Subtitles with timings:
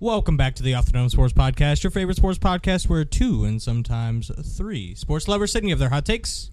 [0.00, 3.44] Welcome back to the Off the Dome Sports Podcast, your favorite sports podcast where two
[3.44, 6.50] and sometimes three sports lovers sit and give their hot takes.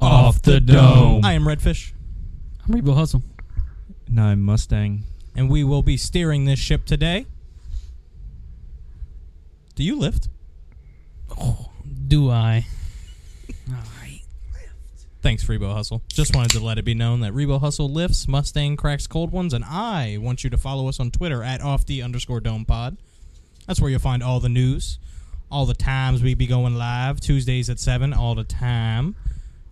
[0.00, 1.24] Off the dome.
[1.24, 1.92] I am Redfish,
[2.66, 3.22] I'm Rebo Hustle.
[4.08, 5.04] No, I'm Mustang.
[5.36, 7.26] and we will be steering this ship today.
[9.74, 10.28] Do you lift?
[12.08, 12.66] Do I?
[15.22, 16.02] Thanks, Rebo Hustle.
[16.08, 19.52] Just wanted to let it be known that Rebo Hustle lifts, Mustang cracks cold ones,
[19.52, 22.96] and I want you to follow us on Twitter at off the underscore dome pod.
[23.66, 24.98] That's where you'll find all the news,
[25.50, 29.14] all the times we be going live, Tuesdays at 7, all the time.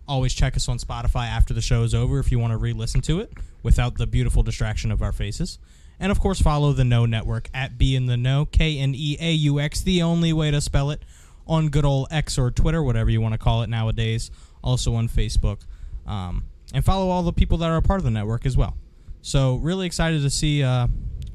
[0.06, 2.74] Always check us on Spotify after the show is over if you want to re
[2.74, 5.58] listen to it without the beautiful distraction of our faces.
[5.98, 9.16] And of course, follow the No Network at Be in the Know, K N E
[9.18, 11.02] A U X, the only way to spell it,
[11.46, 14.30] on good old X or Twitter, whatever you want to call it nowadays.
[14.68, 15.60] Also on Facebook.
[16.06, 18.76] Um, and follow all the people that are a part of the network as well.
[19.22, 20.86] So, really excited to see uh,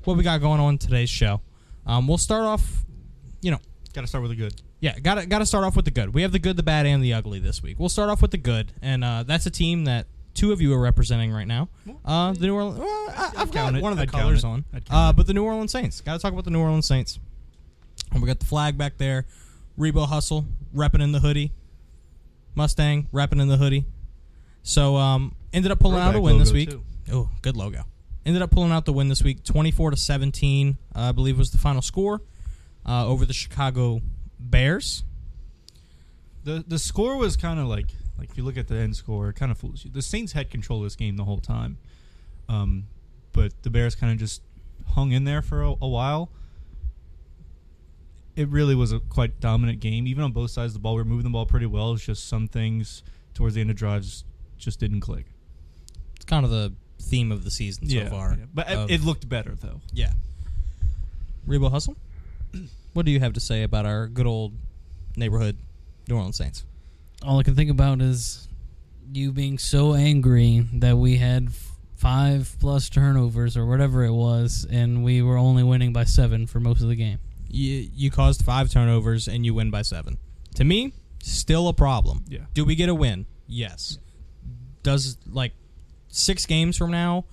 [0.03, 1.41] what we got going on today's show.
[1.85, 2.85] Um, we'll start off,
[3.41, 3.57] you know,
[3.93, 4.53] Got to start with the good.
[4.79, 6.13] yeah, got to got to start off with the good.
[6.13, 7.79] We have the good, the bad, and the ugly this week.
[7.79, 10.73] We'll start off with the good, and uh, that's a team that two of you
[10.73, 11.69] are representing right now.
[12.05, 12.79] Uh, the New Orleans.
[12.79, 15.71] Well, I, I've got one of the I'd colors on, uh, but the New Orleans
[15.71, 16.01] Saints.
[16.01, 17.19] Got to talk about the New Orleans Saints.
[18.11, 19.25] And we got the flag back there.
[19.77, 20.45] Rebo Hustle
[20.75, 21.51] repping in the hoodie.
[22.55, 23.85] Mustang repping in the hoodie.
[24.63, 26.69] So um, ended up pulling out a win this week.
[26.69, 26.83] too.
[27.11, 27.83] Oh, good logo.
[28.25, 30.77] Ended up pulling out the win this week, twenty-four to seventeen.
[30.95, 32.21] Uh, I believe was the final score
[32.87, 34.01] uh, over the Chicago
[34.39, 35.03] Bears.
[36.45, 37.87] The the score was kind of like
[38.17, 39.91] like if you look at the end score, it kind of fools you.
[39.91, 41.77] The Saints had control of this game the whole time,
[42.47, 42.85] um,
[43.33, 44.41] but the Bears kind of just
[44.89, 46.29] hung in there for a, a while.
[48.35, 50.95] It really was a quite dominant game, even on both sides of the ball.
[50.95, 51.93] We were moving the ball pretty well.
[51.93, 53.03] It's just some things
[53.33, 54.23] towards the end of drives
[54.57, 55.25] just didn't click.
[56.15, 58.35] It's kind of the theme of the season so far.
[58.39, 58.45] yeah.
[58.53, 59.81] but it- of- it um, looked better though.
[59.91, 60.13] yeah.
[61.47, 61.97] Rebo Hustle,
[62.93, 64.53] what do you have to say about our good old
[65.17, 65.57] neighborhood
[66.07, 66.63] New Orleans Saints?
[67.21, 68.47] All I can think about is
[69.11, 71.49] you being so angry that we had
[71.97, 76.59] five plus turnovers or whatever it was, and we were only winning by seven for
[76.61, 77.19] most of the game.
[77.53, 80.17] You you caused five turnovers and you win by seven.
[80.55, 82.25] To me, still a problem.
[82.27, 82.45] Yeah.
[82.55, 83.27] Do we get a win?
[83.47, 83.99] Yes.
[84.81, 85.53] Does like
[86.07, 87.25] six games from now,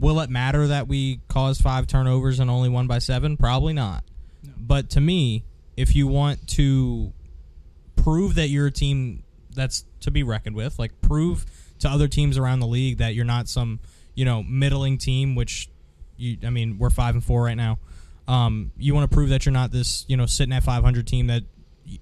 [0.00, 3.36] will it matter that we caused five turnovers and only won by seven?
[3.36, 4.02] Probably not.
[4.56, 5.44] But to me,
[5.76, 7.12] if you want to
[7.94, 9.22] prove that you're a team
[9.54, 11.46] that's to be reckoned with, like prove
[11.78, 13.78] to other teams around the league that you're not some,
[14.14, 15.70] you know, middling team, which
[16.16, 17.78] you I mean, we're five and four right now.
[18.30, 21.26] Um, you want to prove that you're not this, you know, sitting at 500 team
[21.26, 21.42] that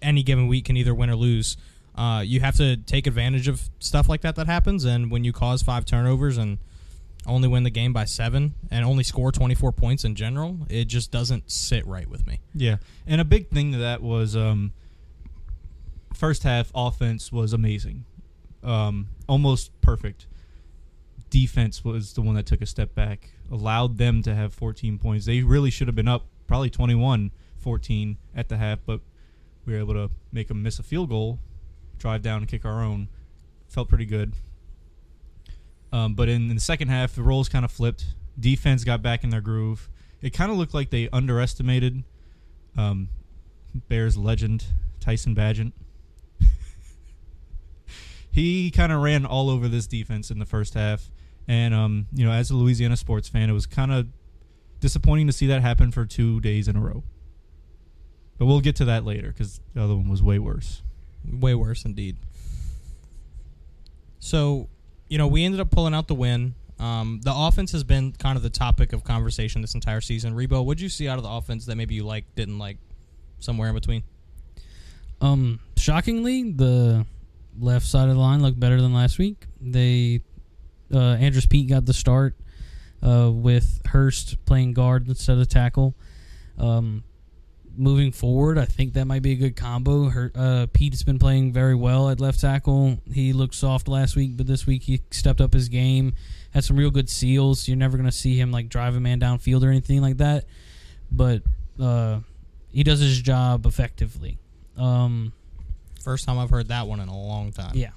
[0.02, 1.56] any given week can either win or lose.
[1.94, 5.32] Uh, you have to take advantage of stuff like that that happens, and when you
[5.32, 6.58] cause five turnovers and
[7.26, 11.10] only win the game by seven and only score 24 points in general, it just
[11.10, 12.40] doesn't sit right with me.
[12.54, 14.72] Yeah, and a big thing to that was um,
[16.14, 18.04] first half offense was amazing,
[18.62, 20.26] um, almost perfect.
[21.30, 25.26] Defense was the one that took a step back, allowed them to have 14 points.
[25.26, 29.00] They really should have been up probably 21 14 at the half, but
[29.66, 31.38] we were able to make them miss a field goal,
[31.98, 33.08] drive down and kick our own.
[33.68, 34.32] Felt pretty good.
[35.92, 38.06] Um, but in, in the second half, the roles kind of flipped.
[38.38, 39.88] Defense got back in their groove.
[40.22, 42.04] It kind of looked like they underestimated
[42.76, 43.08] um,
[43.88, 44.64] Bears legend
[45.00, 45.72] Tyson Bagent.
[48.30, 51.10] he kind of ran all over this defense in the first half,
[51.48, 54.06] and um, you know, as a Louisiana sports fan, it was kind of
[54.80, 57.02] disappointing to see that happen for two days in a row.
[58.36, 60.82] But we'll get to that later because the other one was way worse.
[61.28, 62.16] Way worse indeed.
[64.20, 64.68] So,
[65.08, 66.54] you know, we ended up pulling out the win.
[66.78, 70.34] Um, the offense has been kind of the topic of conversation this entire season.
[70.34, 72.76] Rebo, what'd you see out of the offense that maybe you liked, didn't like,
[73.40, 74.04] somewhere in between?
[75.20, 77.04] Um, shockingly, the
[77.58, 79.46] left side of the line looked better than last week.
[79.60, 80.20] They,
[80.92, 82.36] uh, Andrus Peat got the start,
[83.02, 85.94] uh, with Hurst playing guard instead of tackle.
[86.58, 87.04] Um,
[87.76, 90.08] moving forward, I think that might be a good combo.
[90.08, 92.98] Her, uh, Peat's been playing very well at left tackle.
[93.12, 96.14] He looked soft last week, but this week he stepped up his game.
[96.50, 97.68] Had some real good seals.
[97.68, 100.46] You're never gonna see him like drive a man downfield or anything like that,
[101.12, 101.42] but
[101.78, 102.20] uh,
[102.72, 104.38] he does his job effectively.
[104.76, 105.32] Um,
[106.02, 107.72] First time I've heard that one in a long time.
[107.74, 107.90] yeah,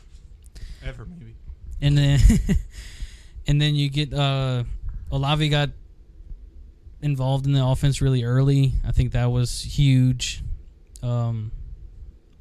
[0.85, 1.33] Ever maybe.
[1.81, 2.19] And then
[3.48, 4.63] and then you get uh,
[5.12, 5.69] Olave got
[7.01, 8.74] involved in the offense really early.
[8.88, 10.44] I think that was huge.
[11.01, 11.51] Um,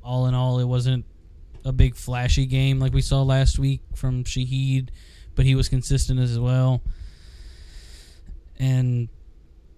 [0.05, 1.05] all in all, it wasn't
[1.65, 4.89] a big flashy game like we saw last week from Shaheed,
[5.35, 6.83] but he was consistent as well.
[8.59, 9.09] And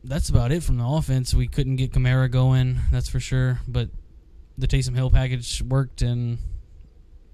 [0.05, 1.35] that's about it from the offense.
[1.35, 3.61] We couldn't get Kamara going, that's for sure.
[3.69, 3.89] But
[4.59, 6.39] the Taysom Hill package worked and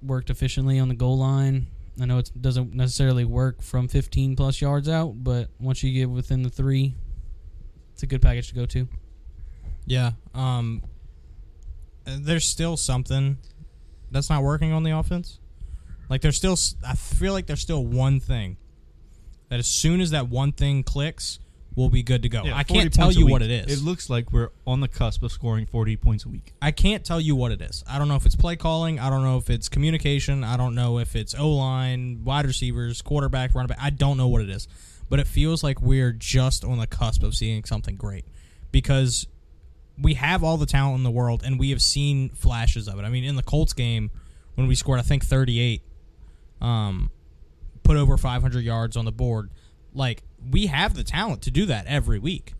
[0.02, 1.66] worked efficiently on the goal line.
[2.00, 6.08] I know it doesn't necessarily work from 15 plus yards out, but once you get
[6.08, 6.94] within the three,
[7.92, 8.88] it's a good package to go to.
[9.86, 10.12] Yeah.
[10.34, 10.82] Um.
[12.04, 13.36] There's still something
[14.10, 15.40] that's not working on the offense.
[16.08, 16.56] Like there's still,
[16.86, 18.56] I feel like there's still one thing
[19.50, 21.38] that as soon as that one thing clicks,
[21.78, 22.42] we'll be good to go.
[22.42, 23.80] Yeah, I can't tell you what it is.
[23.80, 26.52] It looks like we're on the cusp of scoring 40 points a week.
[26.60, 27.84] I can't tell you what it is.
[27.88, 28.98] I don't know if it's play calling.
[28.98, 30.42] I don't know if it's communication.
[30.42, 33.78] I don't know if it's O line, wide receivers, quarterback, running back.
[33.80, 34.66] I don't know what it is.
[35.08, 38.24] But it feels like we're just on the cusp of seeing something great
[38.72, 39.28] because
[39.96, 43.04] we have all the talent in the world and we have seen flashes of it.
[43.04, 44.10] I mean, in the Colts game
[44.56, 45.80] when we scored, I think 38,
[46.60, 47.12] um,
[47.84, 49.50] put over 500 yards on the board,
[49.94, 52.54] like we have the talent to do that every week.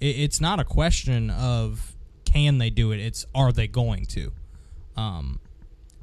[0.00, 1.94] It, it's not a question of
[2.24, 4.32] can they do it; it's are they going to.
[4.96, 5.40] Um,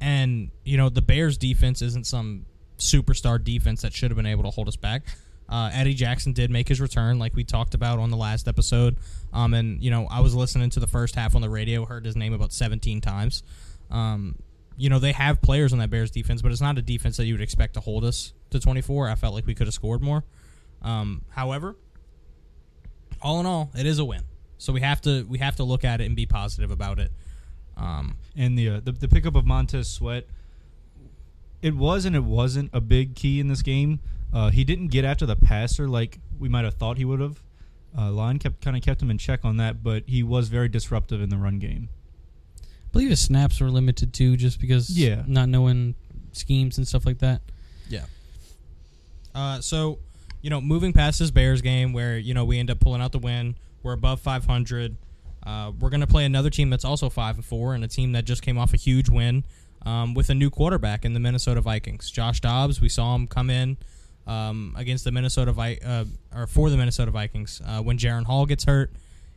[0.00, 2.46] and you know the Bears' defense isn't some
[2.78, 5.02] superstar defense that should have been able to hold us back.
[5.48, 8.96] Uh, Eddie Jackson did make his return, like we talked about on the last episode.
[9.32, 12.04] Um, and you know I was listening to the first half on the radio, heard
[12.04, 13.42] his name about 17 times.
[13.90, 14.36] Um,
[14.76, 17.26] you know they have players on that Bears defense, but it's not a defense that
[17.26, 19.08] you would expect to hold us to 24.
[19.08, 20.24] I felt like we could have scored more.
[20.84, 21.74] Um, however,
[23.22, 24.22] all in all, it is a win.
[24.58, 27.10] So we have to we have to look at it and be positive about it.
[27.76, 30.26] Um, And the, uh, the the pickup of Montez Sweat,
[31.62, 34.00] it was and it wasn't a big key in this game.
[34.32, 37.40] Uh, he didn't get after the passer like we might have thought he would have.
[37.96, 40.68] Uh, line kept kind of kept him in check on that, but he was very
[40.68, 41.88] disruptive in the run game.
[42.60, 45.22] I believe his snaps were limited too, just because Yeah.
[45.26, 45.94] not knowing
[46.32, 47.40] schemes and stuff like that.
[47.88, 48.06] Yeah.
[49.34, 49.98] Uh, so,
[50.44, 53.12] you know, moving past this Bears game where, you know, we end up pulling out
[53.12, 54.94] the win, we're above 500.
[55.42, 58.12] Uh, we're going to play another team that's also 5 and 4 and a team
[58.12, 59.42] that just came off a huge win
[59.86, 62.10] um, with a new quarterback in the Minnesota Vikings.
[62.10, 63.78] Josh Dobbs, we saw him come in
[64.26, 66.04] um, against the Minnesota Vi- uh,
[66.36, 67.62] or for the Minnesota Vikings.
[67.66, 68.90] Uh, when Jaren Hall gets hurt,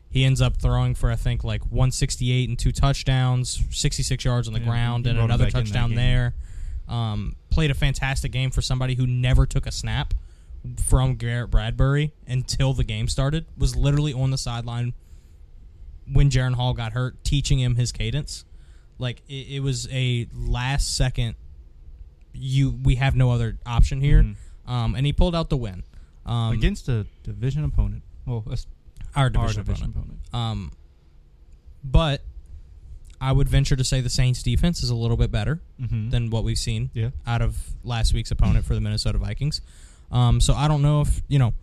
[0.09, 4.53] he ends up throwing for I think like 168 and two touchdowns, 66 yards on
[4.53, 6.33] the Yeah, ground, and another back in that touchdown there.
[6.89, 10.13] Um, played a fantastic game for somebody who never took a snap
[10.85, 13.45] from Garrett Bradbury until the game started.
[13.57, 14.93] Was literally on the sideline
[16.11, 18.45] when Jaren Hall got hurt, teaching him his cadence.
[18.99, 21.35] Like it, it was a last second.
[22.33, 24.35] You we have no other option here, Mhm.
[24.71, 25.83] um, and he pulled out the win
[26.25, 28.03] um, Against a division opponent.
[28.25, 28.43] Well,
[29.15, 30.19] our our division, division opponent.
[30.27, 30.35] opponent.
[30.35, 30.71] Um,
[31.83, 32.21] but
[33.19, 36.09] I would venture to say the Saints' defense is a little bit better Mm-hmm.
[36.09, 37.09] than what we've seen yeah.
[37.25, 39.61] out of last week's opponent for the Minnesota Vikings.
[40.11, 41.53] Um, so I don't know if you know.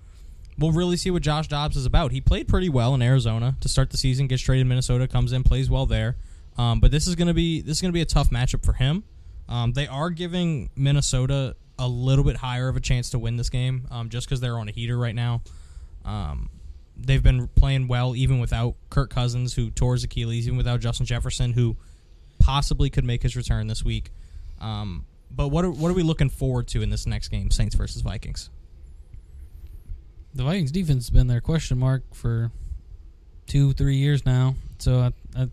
[0.56, 2.12] We'll really see what Josh Dobbs is about.
[2.12, 4.29] He played pretty well in Arizona to start the season.
[4.29, 6.14] Gets traded Minnesota, comes in, plays well there.
[6.56, 9.02] Um, but this is to be this is to be a tough matchup for him.
[9.49, 13.50] Um, they are giving Minnesota a little bit higher of a chance to win this
[13.50, 15.43] game, um, just because they're on a heater right now.
[16.05, 16.50] Um,
[16.96, 21.06] they've been playing well even without Kirk Cousins, who tore his Achilles, even without Justin
[21.06, 21.76] Jefferson, who
[22.38, 24.11] possibly could make his return this week.
[25.34, 28.02] But what are, what are we looking forward to in this next game, Saints versus
[28.02, 28.50] Vikings?
[30.34, 32.50] The Vikings defense has been their question mark for
[33.46, 34.55] two, three years now.
[34.79, 35.48] So I, I,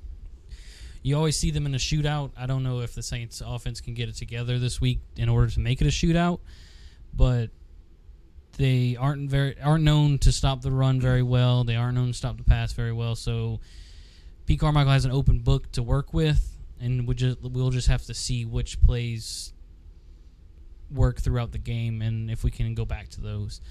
[1.02, 2.32] you always see them in a shootout.
[2.38, 5.50] I don't know if the Saints offense can get it together this week in order
[5.52, 6.40] to make it a shootout,
[7.14, 7.50] but
[8.58, 11.64] they aren't very aren't known to stop the run very well.
[11.64, 13.16] They aren't known to stop the pass very well.
[13.16, 13.60] So
[14.46, 18.04] Pete Carmichael has an open book to work with, and we just we'll just have
[18.06, 19.54] to see which plays
[20.94, 23.62] work throughout the game and if we can go back to those.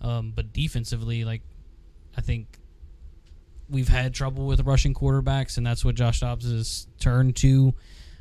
[0.00, 1.42] Um, but defensively, like
[2.16, 2.58] I think
[3.68, 7.74] we've had trouble with rushing quarterbacks, and that's what Josh Dobbs has turned to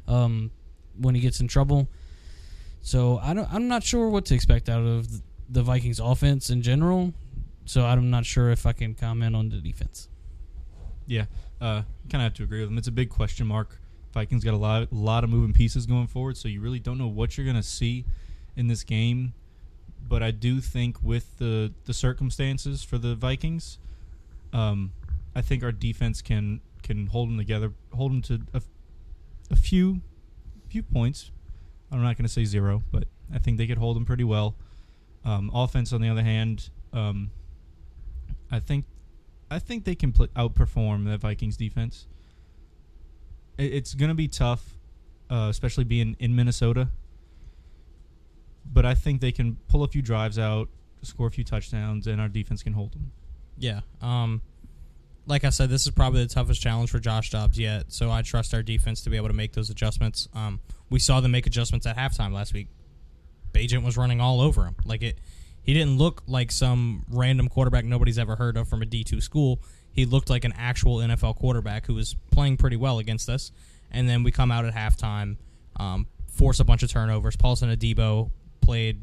[0.07, 0.51] um,
[0.97, 1.87] when he gets in trouble.
[2.81, 6.49] So I don't, I'm not sure what to expect out of the- the Vikings offense
[6.49, 7.13] in general.
[7.65, 10.09] So I'm not sure if I can comment on the defense.
[11.05, 11.25] Yeah,
[11.61, 12.77] uh, kind of have to agree with him.
[12.77, 13.79] It's a big question mark.
[14.13, 17.07] Vikings got a lot, lot of moving pieces going forward, so you really don't know
[17.07, 18.05] what you're going to see
[18.55, 19.33] in this game.
[20.07, 23.79] But I do think with the the circumstances for the Vikings,
[24.51, 24.91] um,
[25.35, 28.61] I think our defense can can hold them together, hold them to a,
[29.49, 30.01] a few
[30.67, 31.31] few points.
[31.91, 34.55] I'm not going to say zero, but I think they could hold them pretty well.
[35.23, 37.31] Um, offense, on the other hand, um,
[38.51, 38.85] I think
[39.49, 42.07] I think they can pl- outperform the Vikings defense.
[43.57, 44.77] It, it's going to be tough,
[45.29, 46.89] uh, especially being in Minnesota.
[48.71, 50.69] But I think they can pull a few drives out,
[51.01, 53.11] score a few touchdowns, and our defense can hold them.
[53.57, 53.81] Yeah.
[54.01, 54.41] Um,
[55.25, 57.85] like I said, this is probably the toughest challenge for Josh Dobbs yet.
[57.91, 60.27] So I trust our defense to be able to make those adjustments.
[60.33, 62.67] Um, we saw them make adjustments at halftime last week.
[63.53, 64.75] Bagent was running all over him.
[64.85, 65.19] Like it,
[65.61, 69.21] he didn't look like some random quarterback nobody's ever heard of from a D two
[69.21, 69.61] school.
[69.91, 73.51] He looked like an actual NFL quarterback who was playing pretty well against us.
[73.91, 75.37] And then we come out at halftime,
[75.79, 77.35] um, force a bunch of turnovers.
[77.35, 78.31] Paulson Adebo
[78.63, 78.99] played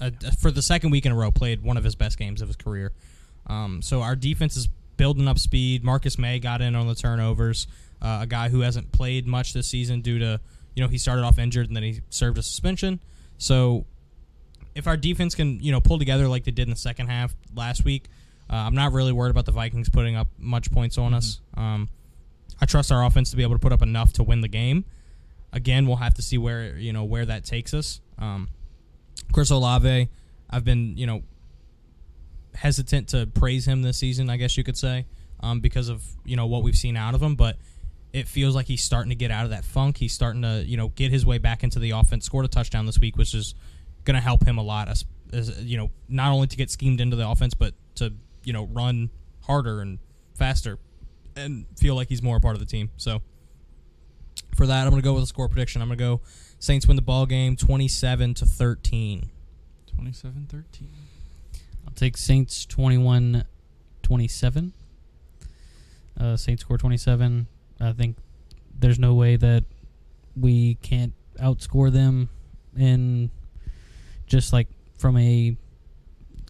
[0.00, 2.48] uh, for the second week in a row played one of his best games of
[2.48, 2.92] his career.
[3.46, 5.84] Um, so our defense is building up speed.
[5.84, 7.66] Marcus Maye got in on the turnovers.
[8.02, 10.40] Uh, a guy who hasn't played much this season due to
[10.74, 13.00] you know he started off injured and then he served a suspension.
[13.38, 13.86] So
[14.74, 17.34] if our defense can you know pull together like they did in the second half
[17.54, 18.08] last week,
[18.50, 21.40] uh, I'm not really worried about the Vikings putting up much points on us.
[21.54, 21.88] Um,
[22.60, 24.84] I trust our offense to be able to put up enough to win the game.
[25.52, 28.00] Again, we'll have to see where you know where that takes us.
[28.18, 28.48] Um,
[29.32, 30.08] Chris Olave,
[30.50, 31.22] I've been you know
[32.54, 34.30] hesitant to praise him this season.
[34.30, 35.06] I guess you could say
[35.40, 37.56] um, because of you know what we've seen out of him, but
[38.12, 39.98] it feels like he's starting to get out of that funk.
[39.98, 42.24] He's starting to you know get his way back into the offense.
[42.24, 43.54] Scored a touchdown this week, which is
[44.04, 44.88] going to help him a lot.
[44.88, 48.12] As, as you know, not only to get schemed into the offense, but to
[48.44, 49.10] you know run
[49.42, 49.98] harder and
[50.34, 50.78] faster
[51.36, 52.90] and feel like he's more a part of the team.
[52.96, 53.20] So
[54.56, 55.82] for that, I'm going to go with a score prediction.
[55.82, 56.20] I'm going to go
[56.58, 59.30] Saints win the ball game 27 to 13.
[60.00, 60.62] 27-13.
[61.86, 63.44] I'll take Saints 21
[64.02, 64.72] 27.
[66.18, 67.46] Uh, Saints score 27.
[67.80, 68.16] I think
[68.78, 69.64] there's no way that
[70.36, 72.28] we can't outscore them
[72.76, 73.30] in
[74.26, 75.56] just like from a.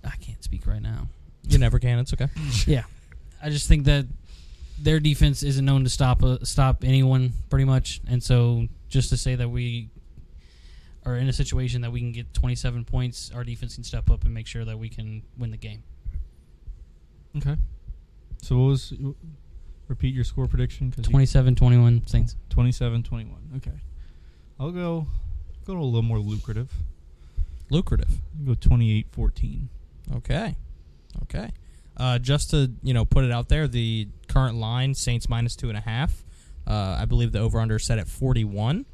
[0.05, 1.09] I can't speak right now.
[1.49, 1.99] You never can.
[1.99, 2.29] It's okay.
[2.67, 2.85] Yeah,
[3.43, 4.07] I just think that
[4.79, 9.17] their defense isn't known to stop uh, stop anyone pretty much, and so just to
[9.17, 9.89] say that we
[11.07, 14.25] are in a situation that we can get 27 points, our defense can step up
[14.25, 15.83] and make sure that we can win the game.
[17.39, 17.57] Okay.
[18.43, 18.93] So what was
[19.89, 20.93] repeat your score prediction?
[20.97, 22.37] you- 27-21 Saints.
[22.51, 23.29] 27-21.
[23.59, 23.71] Okay.
[24.59, 25.07] I'll go
[25.67, 26.73] go a little more lucrative.
[27.71, 28.11] Lucrative.
[28.41, 29.69] I'll go 28-14.
[30.17, 30.57] Okay.
[31.23, 31.51] Okay.
[31.97, 35.69] Uh, just to you know put it out there, the current line Saints minus two
[35.69, 36.25] and a half.
[36.67, 38.85] Uh, I believe the over under set at forty one.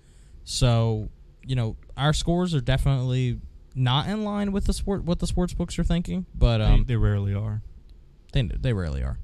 [0.45, 1.09] So
[1.47, 3.39] you know our scores are definitely
[3.75, 6.95] not in line with the sport what the sports books are thinking, but um, they,
[6.95, 7.63] they rarely are.
[8.33, 9.19] they they rarely are.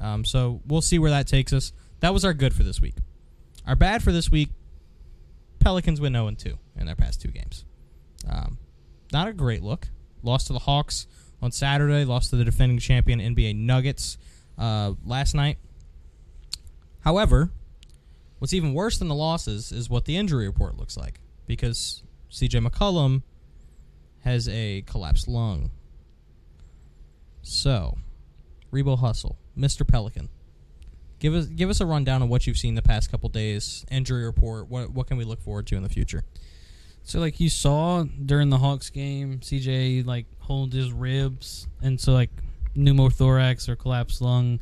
[0.00, 1.72] Um, so we'll see where that takes us.
[2.00, 2.96] That was our good for this week.
[3.66, 4.50] Our bad for this week.
[5.60, 7.64] Pelicans win 0 2 in their past two games.
[8.28, 8.58] Um,
[9.12, 9.88] not a great look.
[10.22, 11.06] Lost to the Hawks
[11.40, 12.04] on Saturday.
[12.04, 14.18] Lost to the defending champion NBA Nuggets
[14.58, 15.56] uh, last night.
[17.00, 17.50] However,
[18.38, 22.66] what's even worse than the losses is what the injury report looks like because CJ
[22.66, 23.22] McCollum
[24.20, 25.70] has a collapsed lung.
[27.42, 27.98] So,
[28.72, 29.86] Rebo Hustle, Mr.
[29.86, 30.28] Pelican.
[31.18, 33.84] Give us give us a rundown of what you've seen the past couple days.
[33.90, 34.68] Injury report.
[34.68, 36.24] What what can we look forward to in the future?
[37.02, 42.12] So like you saw during the Hawks game, CJ like hold his ribs, and so
[42.12, 42.30] like
[42.76, 44.58] pneumothorax or collapsed lung,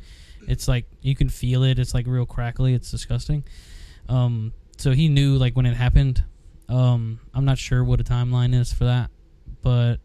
[0.49, 1.79] it's like you can feel it.
[1.79, 2.75] It's like real crackly.
[2.75, 3.45] It's disgusting.
[4.09, 6.25] Um, so he knew like when it happened.
[6.69, 9.11] Um, I'm not sure what a timeline is for that,
[9.63, 9.97] but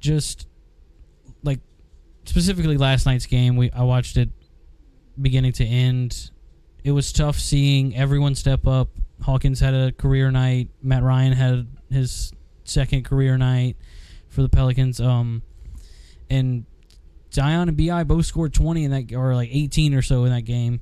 [0.00, 0.46] just
[1.42, 1.60] like
[2.24, 4.28] specifically last night's game, we I watched it
[5.20, 6.30] beginning to end.
[6.84, 8.88] It was tough seeing everyone step up.
[9.22, 10.68] Hawkins had a career night.
[10.82, 12.32] Matt Ryan had his
[12.64, 13.76] second career night
[14.28, 15.00] for the Pelicans.
[15.00, 15.42] Um,
[16.30, 16.66] and
[17.32, 20.42] Zion and Bi both scored twenty in that, or like eighteen or so in that
[20.42, 20.80] game.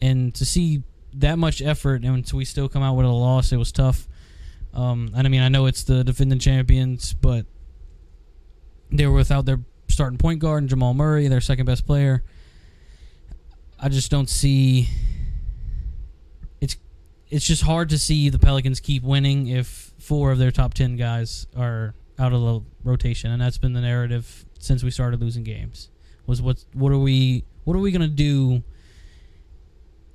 [0.00, 0.82] And to see
[1.14, 4.08] that much effort and so we still come out with a loss, it was tough.
[4.74, 7.46] Um, and I mean, I know it's the defending champions, but
[8.90, 12.24] they were without their starting point guard and Jamal Murray, their second best player.
[13.78, 14.88] I just don't see.
[16.60, 16.76] It's
[17.30, 20.96] it's just hard to see the Pelicans keep winning if four of their top ten
[20.96, 25.44] guys are out of the rotation, and that's been the narrative since we started losing
[25.44, 25.90] games.
[26.26, 28.62] Was what what are we what are we gonna do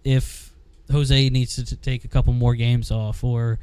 [0.04, 0.54] if
[0.92, 3.60] Jose needs to t- take a couple more games off or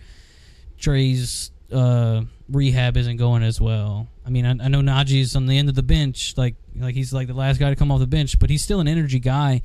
[0.78, 4.08] Trey's uh, rehab isn't going as well.
[4.24, 7.12] I mean, I, I know Naji's on the end of the bench, like like he's
[7.12, 9.62] like the last guy to come off the bench, but he's still an energy guy,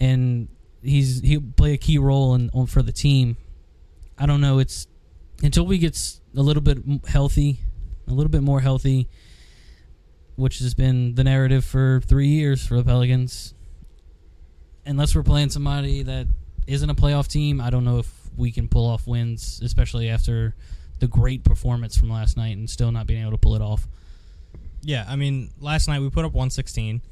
[0.00, 0.48] and
[0.82, 3.36] he's he'll play a key role in on, for the team.
[4.18, 4.58] I don't know.
[4.58, 4.86] It's
[5.42, 5.98] until we get
[6.36, 7.60] a little bit healthy,
[8.06, 9.08] a little bit more healthy,
[10.36, 13.54] which has been the narrative for three years for the Pelicans.
[14.84, 16.26] Unless we're playing somebody that
[16.66, 20.54] isn't a playoff team, I don't know if we can pull off wins, especially after
[21.00, 23.86] the great performance from last night and still not being able to pull it off.
[24.82, 27.02] Yeah, I mean, last night we put up 116.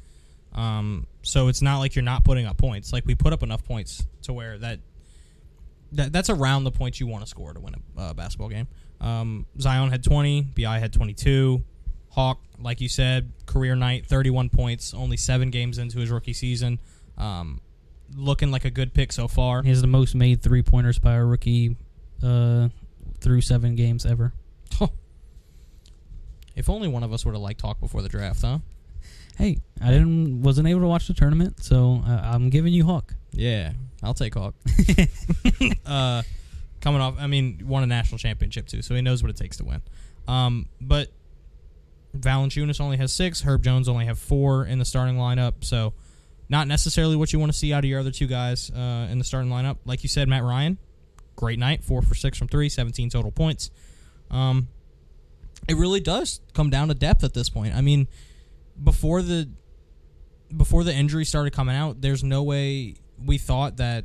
[0.53, 2.91] Um, so it's not like you're not putting up points.
[2.91, 4.79] Like we put up enough points to where that,
[5.93, 8.67] that that's around the points you want to score to win a uh, basketball game.
[8.99, 11.63] Um, Zion had 20, Bi had 22.
[12.09, 16.79] Hawk, like you said, career night, 31 points, only seven games into his rookie season.
[17.17, 17.61] Um,
[18.15, 19.63] looking like a good pick so far.
[19.63, 21.75] He has the most made three pointers by a rookie
[22.23, 22.69] uh,
[23.19, 24.33] through seven games ever.
[26.55, 28.59] If only one of us would have liked Hawk before the draft, huh?
[29.37, 33.15] Hey, I didn't wasn't able to watch the tournament, so uh, I'm giving you Hawk.
[33.31, 34.53] Yeah, I'll take Hawk.
[35.85, 36.23] uh,
[36.81, 39.57] coming off, I mean, won a national championship too, so he knows what it takes
[39.57, 39.81] to win.
[40.27, 41.09] Um, but
[42.15, 43.41] Valanciunas only has six.
[43.41, 45.93] Herb Jones only have four in the starting lineup, so
[46.51, 49.17] not necessarily what you want to see out of your other two guys uh, in
[49.17, 49.77] the starting lineup.
[49.85, 50.77] Like you said, Matt Ryan,
[51.37, 53.71] great night, four for six from three, 17 total points.
[54.29, 54.67] Um,
[55.69, 57.73] it really does come down to depth at this point.
[57.73, 58.09] I mean,
[58.83, 59.49] before the
[60.55, 64.03] before the injury started coming out, there's no way we thought that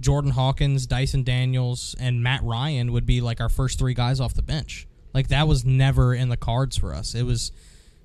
[0.00, 4.34] Jordan Hawkins, Dyson Daniels, and Matt Ryan would be like our first three guys off
[4.34, 4.88] the bench.
[5.14, 7.14] Like that was never in the cards for us.
[7.14, 7.52] It was,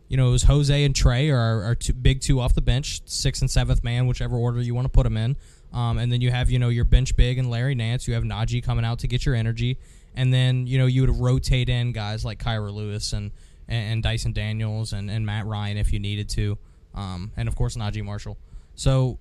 [0.07, 2.61] you know, it was Jose and Trey are our, our two, big two off the
[2.61, 5.35] bench, sixth and seventh man, whichever order you want to put them in.
[5.73, 8.07] Um, and then you have you know your bench big and Larry Nance.
[8.07, 9.77] You have Naji coming out to get your energy,
[10.15, 13.31] and then you know you would rotate in guys like Kira Lewis and
[13.67, 16.55] and, Dyson Daniels and, and Matt Ryan if you needed to,
[16.93, 18.37] um, and of course Naji Marshall.
[18.75, 19.17] So,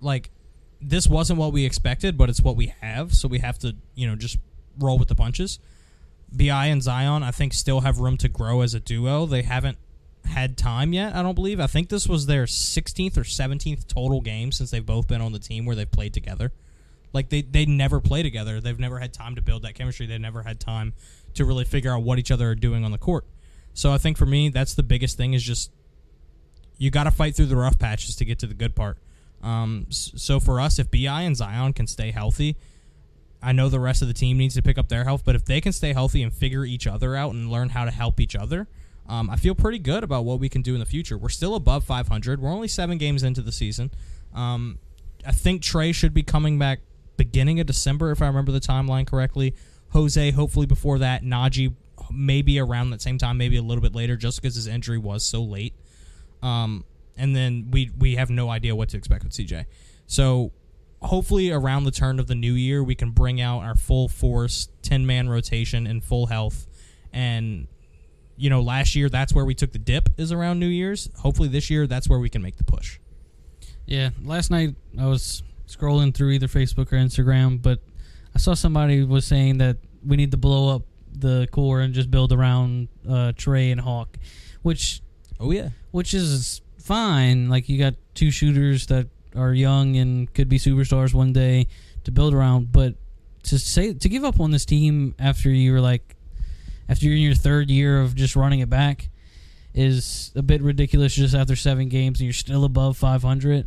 [0.00, 0.30] like,
[0.80, 3.14] this wasn't what we expected, but it's what we have.
[3.14, 4.38] So we have to you know just
[4.78, 5.58] roll with the punches.
[6.32, 9.26] Bi and Zion, I think, still have room to grow as a duo.
[9.26, 9.78] They haven't
[10.28, 11.14] had time yet.
[11.14, 11.60] I don't believe.
[11.60, 15.32] I think this was their 16th or 17th total game since they've both been on
[15.32, 16.52] the team where they've played together.
[17.12, 18.60] Like they they never play together.
[18.60, 20.06] They've never had time to build that chemistry.
[20.06, 20.92] They've never had time
[21.34, 23.24] to really figure out what each other are doing on the court.
[23.72, 25.70] So I think for me, that's the biggest thing is just
[26.76, 28.98] you got to fight through the rough patches to get to the good part.
[29.42, 32.56] Um, so for us, if Bi and Zion can stay healthy,
[33.42, 35.44] I know the rest of the team needs to pick up their health, but if
[35.44, 38.34] they can stay healthy and figure each other out and learn how to help each
[38.34, 38.68] other,
[39.08, 41.16] um, I feel pretty good about what we can do in the future.
[41.16, 42.40] We're still above 500.
[42.40, 43.90] We're only seven games into the season.
[44.34, 44.78] Um,
[45.26, 46.80] I think Trey should be coming back
[47.16, 49.54] beginning of December, if I remember the timeline correctly.
[49.90, 51.22] Jose, hopefully before that.
[51.22, 51.74] Naji,
[52.10, 55.24] maybe around that same time, maybe a little bit later, just because his injury was
[55.24, 55.74] so late.
[56.42, 56.84] Um,
[57.16, 59.64] and then we we have no idea what to expect with CJ.
[60.06, 60.52] So
[61.00, 64.68] hopefully around the turn of the new year, we can bring out our full force
[64.82, 66.66] ten man rotation in full health.
[67.12, 67.66] And
[68.38, 71.10] you know, last year that's where we took the dip is around New Year's.
[71.18, 72.98] Hopefully this year that's where we can make the push.
[73.86, 77.80] Yeah, last night I was scrolling through either Facebook or Instagram, but
[78.34, 82.10] I saw somebody was saying that we need to blow up the core and just
[82.10, 84.16] build around uh, Trey and Hawk,
[84.62, 85.02] which
[85.40, 85.70] Oh yeah.
[85.90, 87.48] which is fine.
[87.48, 91.66] Like you got two shooters that are young and could be superstars one day
[92.04, 92.94] to build around, but
[93.44, 96.14] to say to give up on this team after you were like
[96.88, 99.08] after you're in your third year of just running it back
[99.74, 103.66] is a bit ridiculous just after seven games and you're still above 500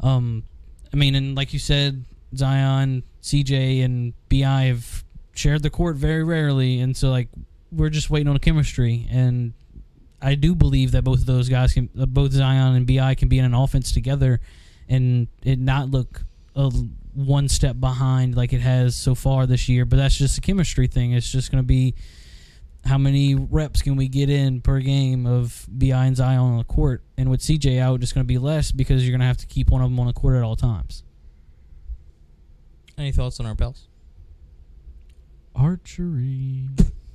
[0.00, 0.44] um
[0.92, 2.04] i mean and like you said
[2.36, 5.04] zion cj and bi have
[5.34, 7.28] shared the court very rarely and so like
[7.70, 9.06] we're just waiting on chemistry.
[9.10, 9.52] And
[10.20, 13.38] i do believe that both of those guys can both zion and bi can be
[13.38, 14.40] in an offense together
[14.88, 16.24] and it not look
[16.58, 16.70] a
[17.14, 20.86] one step behind like it has so far this year but that's just a chemistry
[20.86, 21.94] thing it's just going to be
[22.84, 26.64] how many reps can we get in per game of bi and zion on the
[26.64, 29.36] court and with cj out it's going to be less because you're going to have
[29.36, 31.02] to keep one of them on the court at all times
[32.98, 33.86] Any thoughts on our pals?
[35.54, 36.68] Archery.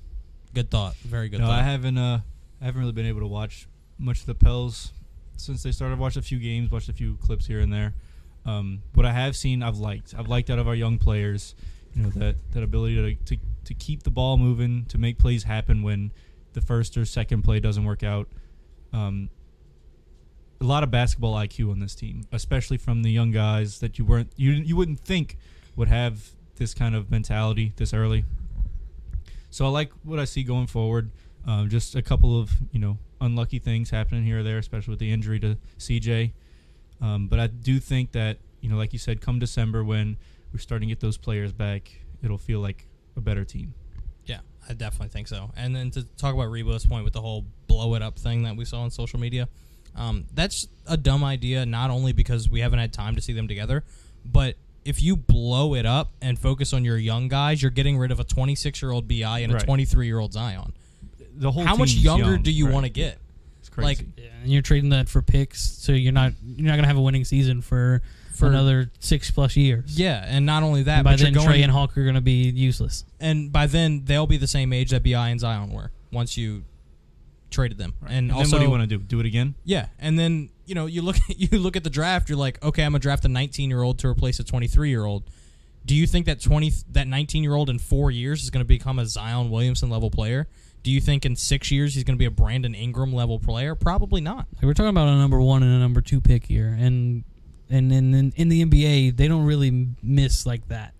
[0.53, 0.95] Good thought.
[0.97, 1.59] Very good No, thought.
[1.59, 1.97] I haven't.
[1.97, 2.19] Uh,
[2.61, 4.91] I haven't really been able to watch much of the Pels
[5.35, 5.97] since they started.
[5.97, 7.95] Watched a few games, watched a few clips here and there.
[8.45, 10.13] Um, what I have seen, I've liked.
[10.17, 11.55] I've liked out of our young players,
[11.93, 15.43] you know, that that ability to, to to keep the ball moving, to make plays
[15.43, 16.11] happen when
[16.53, 18.27] the first or second play doesn't work out.
[18.91, 19.29] Um,
[20.61, 24.05] a lot of basketball IQ on this team, especially from the young guys that you
[24.05, 25.37] weren't you you wouldn't think
[25.75, 28.25] would have this kind of mentality this early.
[29.49, 31.11] So I like what I see going forward.
[31.45, 34.99] Um, just a couple of you know unlucky things happening here or there, especially with
[34.99, 36.31] the injury to CJ.
[37.03, 40.17] Um, but I do think that you know, like you said, come December when
[40.53, 41.91] we're starting to get those players back,
[42.23, 42.87] it'll feel like
[43.17, 43.73] a better team.
[44.25, 44.39] Yeah,
[44.69, 45.51] I definitely think so.
[45.57, 48.55] And then to talk about Rebo's point with the whole blow it up thing that
[48.55, 49.49] we saw on social media,
[49.97, 51.65] um, that's a dumb idea.
[51.65, 53.83] Not only because we haven't had time to see them together,
[54.23, 58.11] but if you blow it up and focus on your young guys, you're getting rid
[58.11, 60.73] of a 26 year old Bi and a 23 year old Zion.
[61.35, 62.73] The whole How much younger young, do you right.
[62.73, 63.17] want to get?
[63.73, 63.85] Crazy.
[63.87, 66.97] Like Yeah, and you're trading that for picks, so you're not you're not gonna have
[66.97, 68.01] a winning season for
[68.35, 69.97] for another six plus years.
[69.97, 72.05] Yeah, and not only that, And by but you're then going Trey and Hawk are
[72.05, 73.05] gonna be useless.
[73.19, 76.63] and by then they'll be the same age that Bi and Zion were once you
[77.49, 77.93] traded them.
[78.01, 78.11] Right.
[78.11, 78.97] And, then also, what do you want to do?
[78.97, 79.55] Do it again?
[79.63, 82.29] yeah, and then you know you look you look at the draft.
[82.29, 85.05] You're like, okay, I'm gonna draft a 19 year old to replace a 23 year
[85.05, 85.23] old.
[85.85, 88.67] Do you think that 20 that 19 year old in four years is going to
[88.67, 90.47] become a Zion Williamson level player?
[90.83, 93.73] Do you think in six years he's going to be a Brandon Ingram level player?
[93.73, 94.47] Probably not.
[94.55, 97.23] Like we're talking about a number one and a number two pick here, and
[97.69, 100.93] and in in, in the NBA they don't really miss like that.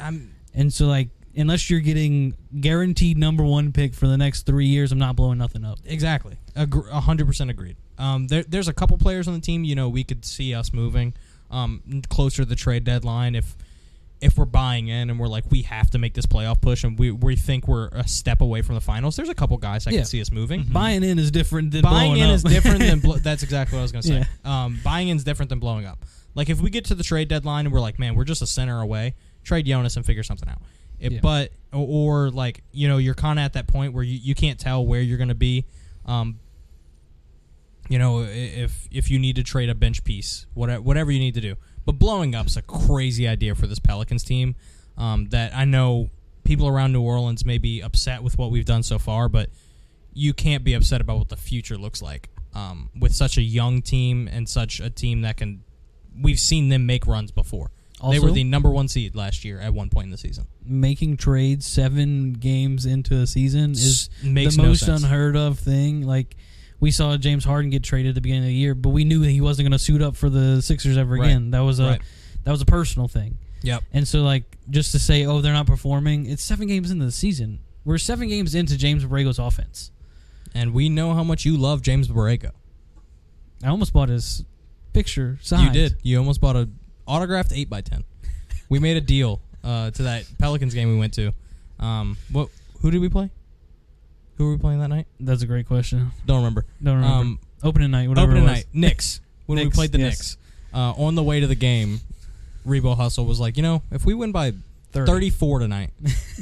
[0.00, 4.66] I'm And so like unless you're getting guaranteed number one pick for the next three
[4.66, 5.78] years, I'm not blowing nothing up.
[5.84, 6.36] Exactly.
[6.56, 7.76] A hundred percent agreed.
[7.98, 9.64] Um, there, there's a couple players on the team.
[9.64, 11.14] You know, we could see us moving
[11.50, 13.56] um, closer to the trade deadline if
[14.20, 16.98] if we're buying in and we're like we have to make this playoff push and
[16.98, 19.14] we we think we're a step away from the finals.
[19.16, 19.98] There's a couple guys I Yeah.
[19.98, 20.64] can see us moving.
[20.64, 22.34] Buying in is different than Buying blowing in up.
[22.34, 24.24] is different than blo- that's exactly what I was gonna say.
[24.44, 24.64] Yeah.
[24.64, 26.04] Um, buying in is different than blowing up.
[26.34, 28.46] Like if we get to the trade deadline and we're like, man, we're just a
[28.46, 30.58] center away, trade Jonas and figure something out.
[30.98, 31.20] It, Yeah.
[31.22, 34.34] But or, or like you know you're kind of at that point where you, you
[34.34, 35.64] can't tell where you're gonna be.
[36.06, 36.40] Um,
[37.88, 41.34] you know, if if you need to trade a bench piece, whatever whatever you need
[41.34, 41.54] to do.
[41.88, 44.56] But blowing up's a crazy idea for this Pelicans team.
[44.98, 46.10] Um, that I know
[46.44, 49.48] people around New Orleans may be upset with what we've done so far, but
[50.12, 53.80] you can't be upset about what the future looks like um, with such a young
[53.80, 55.64] team and such a team that can.
[56.14, 57.70] We've seen them make runs before.
[58.10, 60.46] they were the number one seed last year at one point in the season.
[60.62, 65.04] Making trades seven games into a season is makes the most sense.
[65.04, 66.02] unheard of thing.
[66.02, 66.36] Like
[66.80, 69.20] we saw James Harden get traded at the beginning of the year, but we knew
[69.20, 71.26] that he wasn't going to suit up for the Sixers ever Right.
[71.30, 71.50] again.
[71.50, 72.00] That was a Right.
[72.44, 73.38] that was a personal thing.
[73.62, 73.82] Yep.
[73.92, 77.10] And so, like, just to say, oh, they're not performing, it's seven games into the
[77.12, 77.58] season.
[77.84, 79.90] We're seven games into James Borrego's offense.
[80.54, 82.52] And we know how much you love James Borrego.
[83.64, 84.44] I almost bought his
[84.92, 85.74] picture signed.
[85.74, 85.96] You did.
[86.02, 86.68] You almost bought a
[87.06, 88.04] autographed eight by ten.
[88.68, 91.32] We made a deal uh, to that Pelicans game we went to.
[91.80, 92.48] Um, what?
[92.82, 93.30] Who did we play?
[94.38, 95.06] Who were we playing that night?
[95.20, 96.12] That's a great question.
[96.26, 96.64] Don't remember.
[96.82, 97.16] Don't remember.
[97.16, 98.56] Um, opening night, whatever opening it was.
[98.58, 99.20] night, Knicks.
[99.46, 100.10] When we played the yes.
[100.18, 100.36] Knicks,
[100.74, 102.00] uh, on the way to the game,
[102.66, 104.52] Rebo Hustle was like, you know, if we win by
[104.92, 105.10] 30.
[105.10, 105.90] 34 tonight,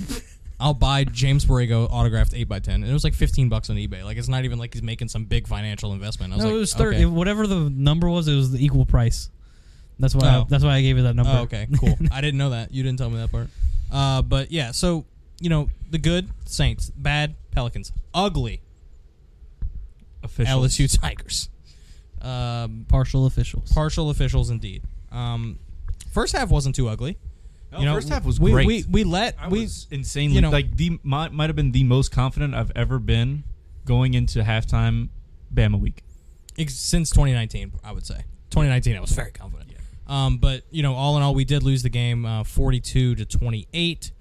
[0.61, 3.76] I'll buy James Borrego autographed 8 by 10 And it was like 15 bucks on
[3.76, 4.02] eBay.
[4.04, 6.32] Like, it's not even like he's making some big financial investment.
[6.32, 6.96] I was No, like, it was thirty.
[6.96, 7.06] okay.
[7.06, 9.30] Whatever the number was, it was the equal price.
[10.00, 10.26] That's why.
[10.28, 10.46] I, Oh.
[10.48, 11.30] that's why I gave you that number.
[11.32, 11.94] Oh, okay, cool.
[12.11, 12.72] I didn't know that.
[12.72, 13.46] You didn't tell me that part.
[13.92, 15.04] Uh, but yeah, so,
[15.40, 16.90] you know, the good, Saints.
[16.90, 17.90] Bad, Pelicans.
[18.12, 18.60] Ugly,
[20.22, 20.60] Official.
[20.60, 21.48] LSU Tigers.
[22.20, 23.72] Um, Partial officials.
[23.72, 24.82] partial officials indeed.
[25.10, 25.58] Um,
[26.12, 27.16] first half wasn't too ugly.
[27.72, 28.66] No, you know, first half was we, great.
[28.66, 31.72] We, we let I we was insanely you know- like the might, might have been
[31.72, 33.44] the most confident I've ever been
[33.86, 35.08] going into halftime
[35.54, 36.02] Bama week.
[36.58, 37.72] ex- since 2019.
[37.84, 38.16] I would say
[38.50, 38.96] 2019.
[38.96, 39.72] I was very confident.
[40.08, 43.24] Um, but you know, all in all, we did lose the game, uh, 42 to
[43.24, 44.12] 28.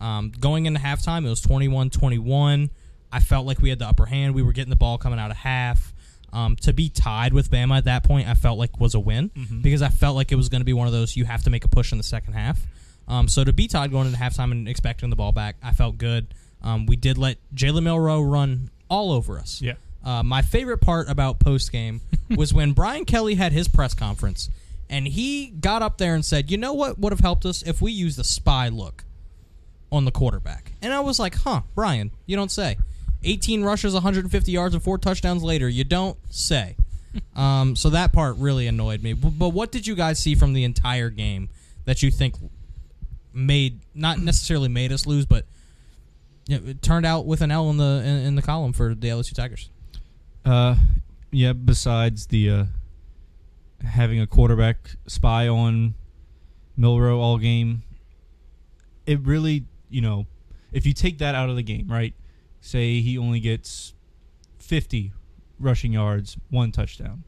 [0.00, 2.70] Um, going into halftime, it was 21-21.
[3.12, 4.34] I felt like we had the upper hand.
[4.34, 5.92] We were getting the ball coming out of half.
[6.32, 9.30] Um, to be tied with Bama at that point, I felt like was a win
[9.30, 9.62] Mhm.
[9.62, 11.50] because I felt like it was going to be one of those you have to
[11.50, 12.66] make a push in the second half.
[13.08, 15.96] Um, so to be tied going into halftime and expecting the ball back, I felt
[15.96, 16.34] good.
[16.62, 19.62] Um, we did let Jalen Milroe run all over us.
[19.62, 19.74] Yeah.
[20.04, 22.00] Uh, my favorite part about post game
[22.36, 24.50] was when Brian Kelly had his press conference
[24.90, 27.80] and he got up there and said, "You know what would have helped us if
[27.80, 29.04] we used the spy look
[29.90, 32.76] on the quarterback." And I was like, "Huh, Brian, you don't say."
[33.24, 36.76] 18 rushes, 150 yards, and four touchdowns later, you don't say.
[37.36, 39.12] um, so that part really annoyed me.
[39.12, 41.48] But, but what did you guys see from the entire game
[41.84, 42.36] that you think
[43.32, 45.44] made not necessarily made us lose, but
[46.46, 48.94] you know, it turned out with an L in the in, in the column for
[48.94, 49.70] the LSU Tigers?
[50.44, 50.76] Uh,
[51.30, 51.52] yeah.
[51.52, 52.64] Besides the uh,
[53.84, 55.94] having a quarterback spy on
[56.76, 57.82] Milroe all game,
[59.06, 60.26] it really, you know,
[60.72, 62.14] if you take that out of the game, right?
[62.60, 63.94] Say he only gets
[64.58, 65.12] fifty
[65.58, 67.24] rushing yards, one touchdown.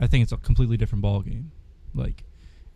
[0.00, 1.52] I think it's a completely different ball game.
[1.94, 2.24] Like,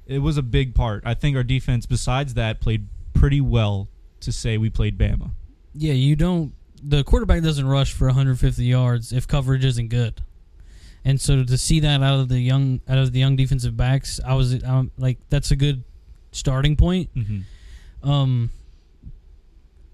[0.07, 1.03] it was a big part.
[1.05, 3.89] I think our defense, besides that, played pretty well
[4.21, 5.31] to say we played Bama.
[5.75, 6.53] Yeah, you don't.
[6.83, 10.23] The quarterback doesn't rush for 150 yards if coverage isn't good.
[11.05, 14.21] And so to see that out of the young out of the young defensive backs,
[14.25, 15.85] I was um, like, that's a good
[16.33, 17.15] starting point.
[17.15, 18.09] Mm-hmm.
[18.09, 18.51] Um,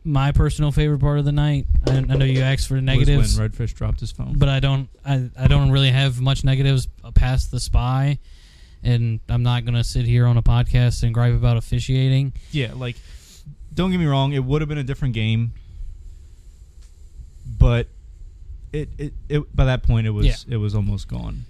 [0.05, 1.67] my personal favorite part of the night.
[1.87, 4.39] I, I know you asked for negatives, when Redfish dropped his phone.
[4.39, 4.89] but I don't.
[5.05, 8.19] I, I don't really have much negatives past the spy,
[8.83, 12.33] and I'm not gonna sit here on a podcast and gripe about officiating.
[12.51, 12.97] Yeah, like
[13.75, 15.53] don't get me wrong, it would have been a different game,
[17.59, 17.87] but
[18.73, 20.55] it, it, it by that point it was Yeah.
[20.55, 21.45] it was almost gone.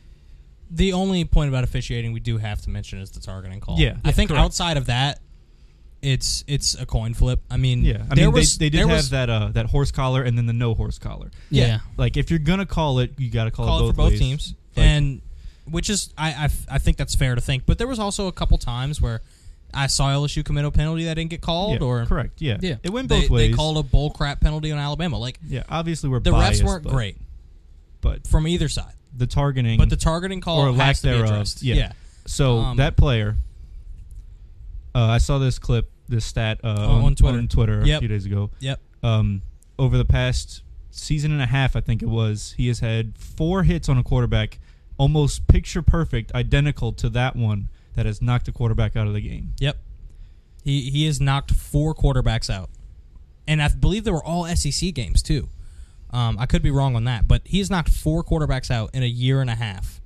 [0.71, 3.79] The only point about officiating we do have to mention is the targeting call.
[3.79, 3.97] Yeah.
[4.05, 4.43] I Yeah, think correct.
[4.45, 5.21] outside of that,
[6.03, 7.41] it's it's a coin flip.
[7.51, 9.49] I mean, Yeah, I there mean was they, they did there have was, that uh,
[9.53, 11.31] that horse collar and then the no horse collar.
[11.51, 11.67] Yeah.
[11.67, 11.79] Yeah.
[11.97, 13.97] Like if you're gonna call it, you got to call, call it it both for
[14.03, 14.19] both ways.
[14.21, 15.23] teams, Like- and
[15.71, 17.65] which is I I think that's fair to think.
[17.67, 19.21] But there was also a couple times where
[19.73, 22.43] I saw LSU commit a penalty that didn't get called, Yeah, or correct.
[22.43, 22.77] Yeah, Yeah.
[22.83, 23.51] It went they, both ways.
[23.51, 25.19] they called a bull crap penalty on Alabama.
[25.19, 27.17] Like yeah, obviously we're the biased, refs weren't but, great
[28.01, 31.25] but from either side, the targeting, but the targeting call Or has lack to thereof,
[31.31, 31.63] addressed.
[31.63, 31.75] yeah.
[31.77, 31.93] yeah.
[32.27, 33.37] So Um, that player,
[34.95, 37.39] uh, I saw this clip, this stat uh, Oh, on Twitter.
[37.39, 38.51] on Twitter a few days ago.
[38.61, 38.81] Yep.
[39.03, 39.43] Um,
[39.79, 43.63] over the past season and a half, I think it was, he has had four
[43.63, 44.59] hits on a quarterback,
[44.99, 49.21] almost picture perfect, identical to that one that has knocked a quarterback out of the
[49.21, 49.55] game.
[49.61, 49.77] Yep.
[50.65, 52.71] He he has knocked four quarterbacks out,
[53.49, 55.49] and I believe they were all SEC games too.
[56.11, 59.03] Um, I could be wrong on that, but he has knocked four quarterbacks out in
[59.03, 60.01] a year and a half.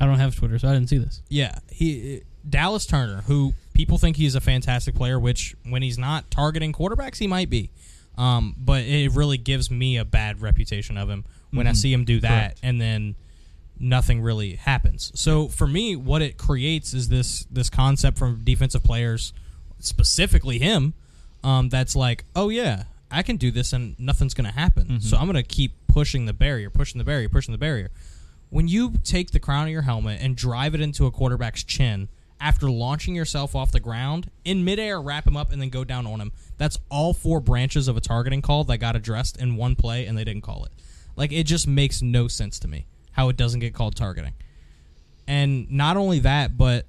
[0.00, 1.22] I don't have Twitter, so I didn't see this.
[1.28, 6.30] Yeah, he Dallas Turner, who people think he's a fantastic player, which when he's not
[6.30, 7.70] targeting quarterbacks, he might be.
[8.18, 11.76] Um, but it really gives me a bad reputation of him when I Mhm.
[11.76, 12.60] see him do that, Correct.
[12.62, 13.14] and then
[13.78, 15.10] nothing really happens.
[15.14, 19.32] So for me, what it creates is this this concept from defensive players,
[19.78, 20.92] specifically him,
[21.42, 24.86] um, that's like, oh yeah, I can do this, and nothing's going to happen.
[24.88, 25.02] Mhm.
[25.02, 27.90] So I'm going to keep pushing the barrier, pushing the barrier, pushing the barrier
[28.50, 32.08] when you take the crown of your helmet and drive it into a quarterback's chin
[32.40, 36.06] after launching yourself off the ground in midair, wrap him up, and then go down
[36.06, 36.32] on him.
[36.56, 40.16] That's all four branches of a targeting call that got addressed in one play, and
[40.16, 40.72] they didn't call it.
[41.16, 44.32] Like it just makes no sense to me how it doesn't get called targeting.
[45.26, 46.86] And not only that, but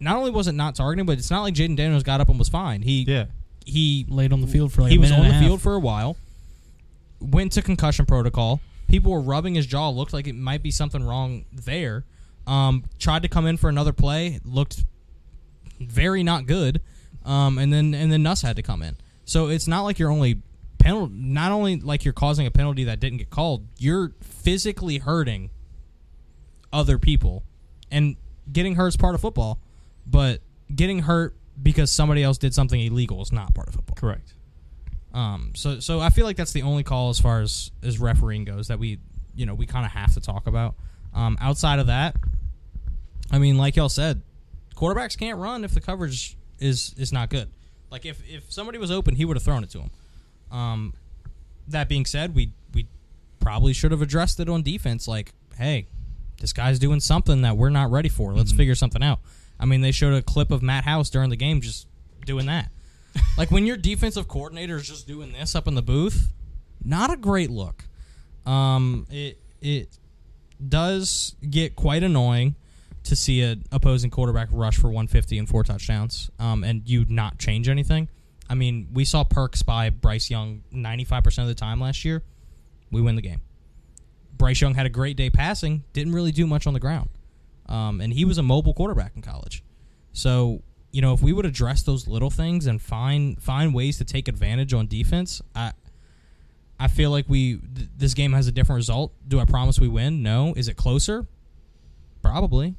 [0.00, 2.38] not only was it not targeting, but it's not like Jayden Daniels got up and
[2.38, 2.82] was fine.
[2.82, 3.26] He Yeah.
[3.64, 5.42] he Laid on the field for like he a was on and the half.
[5.42, 6.16] field for a while.
[7.20, 8.60] Went to concussion protocol.
[8.88, 9.88] People were rubbing his jaw.
[9.88, 12.04] Looked like it might be something wrong there.
[12.46, 14.40] Um, tried to come in for another play.
[14.44, 14.84] Looked
[15.80, 16.80] very not good.
[17.24, 18.96] Um, and then and then Nuss had to come in.
[19.24, 20.42] So it's not like you're only
[20.78, 21.14] penalty.
[21.16, 23.66] Not only like you're causing a penalty that didn't get called.
[23.78, 25.50] You're physically hurting
[26.72, 27.44] other people,
[27.90, 28.16] and
[28.52, 29.58] getting hurt is part of football.
[30.06, 30.42] But
[30.74, 33.96] getting hurt because somebody else did something illegal is not part of football.
[33.96, 34.34] Correct.
[35.14, 38.44] Um, so so I feel like that's the only call as far as as refereeing
[38.44, 38.98] goes that we
[39.34, 40.74] you know we kind of have to talk about.
[41.14, 42.16] Um, outside of that,
[43.30, 44.22] I mean, like y'all said,
[44.76, 47.48] quarterbacks can't run if the coverage is is not good.
[47.90, 49.90] Like if if somebody was open, he would have thrown it to him.
[50.50, 50.94] Um,
[51.68, 52.86] that being said, we we
[53.40, 55.06] probably should have addressed it on defense.
[55.08, 55.86] Like, hey,
[56.40, 58.32] this guy's doing something that we're not ready for.
[58.34, 58.56] Let's Mhm.
[58.56, 59.20] figure something out.
[59.58, 61.86] I mean, they showed a clip of Matt House during the game just
[62.26, 62.70] doing that.
[63.38, 66.32] like when your defensive coordinator is just doing this up in the booth,
[66.84, 67.84] not a great look.
[68.44, 69.88] Um, it it
[70.68, 72.54] does get quite annoying
[73.04, 77.38] to see an opposing quarterback rush for 150 and four touchdowns, um, and you not
[77.38, 78.08] change anything.
[78.48, 82.22] I mean, we saw perks by Bryce Young 95% of the time last year.
[82.90, 83.40] We win the game.
[84.36, 87.08] Bryce Young had a great day passing, didn't really do much on the ground.
[87.66, 89.62] Um, and he was a mobile quarterback in college.
[90.12, 90.62] So,
[90.92, 94.28] you know, if we would address those little things and find find ways to take
[94.28, 95.72] advantage on defense, I
[96.78, 99.12] I feel like we th- this game has a different result.
[99.26, 100.22] Do I promise we win?
[100.22, 100.52] No.
[100.54, 101.26] Is it closer?
[102.22, 102.74] Probably.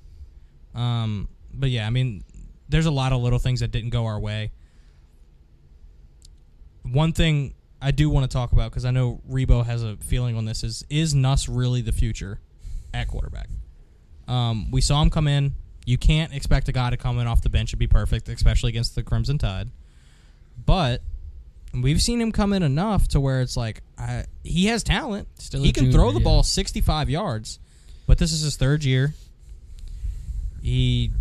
[0.76, 2.24] Um, but yeah, I mean,
[2.70, 4.52] there's a lot of little things that didn't go our way.
[6.84, 10.36] One thing I do want to talk about because I know Rebo has a feeling
[10.36, 12.40] on this is is Nuss really the future
[12.94, 13.48] at quarterback?
[14.28, 15.54] Um, we saw him come in.
[15.86, 18.70] You can't expect a guy to come in off the bench and be perfect, especially
[18.70, 19.70] against the Crimson Tide.
[20.66, 21.02] But
[21.74, 25.28] we've seen him come in enough to where it's like I, he has talent.
[25.40, 26.24] Still he can junior, throw the yeah.
[26.24, 27.60] ball 65 yards,
[28.08, 29.14] but this is his third year.
[30.66, 31.12] He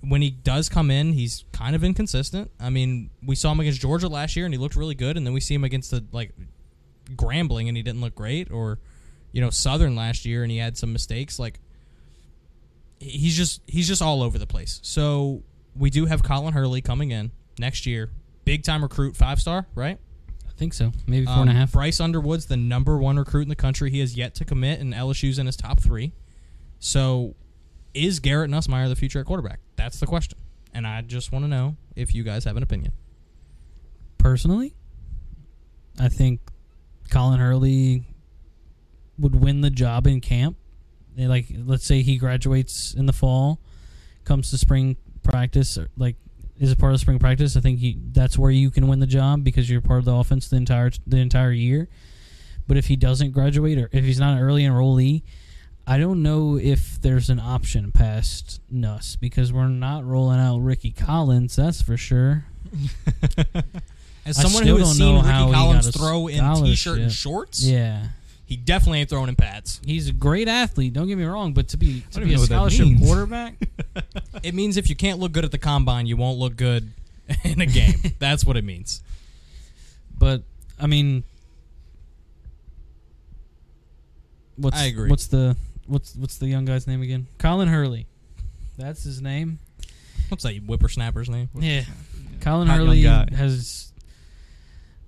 [0.00, 2.50] when he does come in, he's kind of inconsistent.
[2.60, 5.26] I mean, we saw him against Georgia last year and he looked really good, and
[5.26, 6.32] then we see him against the like
[7.16, 8.78] Grambling and he didn't look great, or
[9.32, 11.38] you know Southern last year and he had some mistakes.
[11.38, 11.58] Like
[13.00, 14.78] he's just he's just all over the place.
[14.82, 15.42] So
[15.76, 18.10] we do have Colin Hurley coming in next year,
[18.44, 19.98] big time recruit, five star, right?
[20.48, 20.92] I think so.
[21.08, 21.72] Maybe four and a Um, half.
[21.72, 23.90] Bryce Underwood's the number one recruit in the country.
[23.90, 26.12] He has yet to commit, and LSU's in his top three.
[26.78, 27.34] So,
[27.94, 29.60] is Garrett Nussmeier the future at quarterback?
[29.76, 30.38] That's the question.
[30.72, 32.92] And I just want to know if you guys have an opinion.
[34.18, 34.74] Personally,
[36.00, 36.40] I think
[37.10, 38.06] Colin Hurley
[39.18, 40.56] would win the job in camp.
[41.16, 43.60] Like, let's say he graduates in the fall,
[44.24, 46.16] comes to spring practice, or, like
[46.58, 47.56] is a part of spring practice.
[47.56, 50.14] I think he, that's where you can win the job because you're part of the
[50.14, 51.88] offense the entire the entire year.
[52.66, 55.22] But if he doesn't graduate or if he's not an early enrollee,
[55.86, 60.92] I don't know if there's an option past Nuss because we're not rolling out Rickie
[60.92, 61.56] Collins.
[61.56, 62.46] That's for sure.
[64.26, 68.08] As someone who has seen Ricky how Collins throw in t-shirt and shorts, Yeah.
[68.46, 69.82] he definitely ain't throwing in pads.
[69.84, 70.94] He's a great athlete.
[70.94, 73.54] Don't get me wrong, but to be to be a know what that scholarship quarterback,
[74.42, 76.90] It means if you can't look good at the combine, you won't look good
[77.44, 77.94] in a game.
[78.18, 79.02] That's what it means.
[80.18, 80.42] but
[80.80, 81.24] I mean,
[84.56, 85.10] what's I agree.
[85.10, 87.26] What's the what's what's the young guy's name again?
[87.38, 88.06] Colin Hurley.
[88.76, 89.58] That's his name.
[90.28, 91.48] What's that whippersnapper's name?
[91.54, 91.82] Yeah.
[92.40, 93.28] Colin Hot young Hurley guy.
[93.36, 93.92] has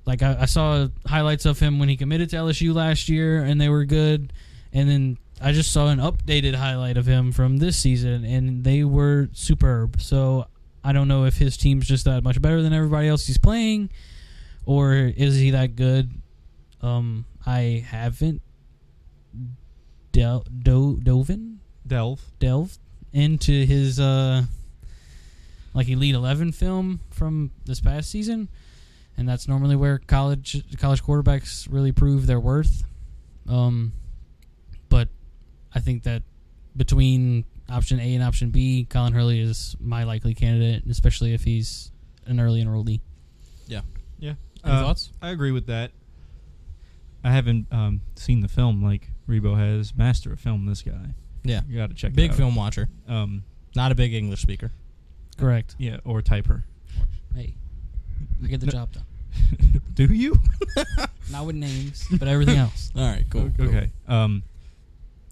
[0.05, 3.61] like I, I saw highlights of him when he committed to LSU last year and
[3.61, 4.33] they were good
[4.73, 8.85] and then I just saw an updated highlight of him from this season and they
[8.85, 10.01] were superb.
[10.01, 10.47] So
[10.85, 13.91] I don't know if his team's just that much better than everybody else he's playing
[14.65, 16.11] or is he that good?
[16.83, 18.43] Um I haven't
[20.17, 22.21] del- do- doven Delve.
[22.39, 22.79] delved
[23.13, 24.43] into his uh
[25.75, 28.49] like elite 11 film from this past season
[29.17, 32.83] and that's normally where college college quarterbacks really prove their worth
[33.49, 33.93] um
[34.89, 35.09] but
[35.75, 36.23] i think that
[36.77, 41.91] between option A and option B Colin Hurley is my likely candidate especially if he's
[42.27, 43.01] an early enrollee
[43.67, 43.81] Yeah.
[44.19, 44.35] Yeah.
[44.65, 45.11] Any Uh, thoughts?
[45.21, 45.91] I agree with that.
[47.27, 49.95] I haven't um, seen the film like Rebo has.
[49.97, 51.15] Master of film, this guy.
[51.43, 51.61] Yeah.
[51.69, 52.37] You got to check Big it out.
[52.37, 52.89] film watcher.
[53.09, 53.43] Um,
[53.75, 54.71] Not a big English speaker.
[55.39, 56.63] correct yeah, or typer.
[57.35, 57.55] hey
[58.43, 58.73] I get the No.
[58.73, 59.05] job done
[59.95, 60.41] Do you?
[61.31, 63.51] not with names but everything else All right, cool.
[63.57, 63.69] cool.
[63.69, 63.91] Okay.
[64.09, 64.43] Um,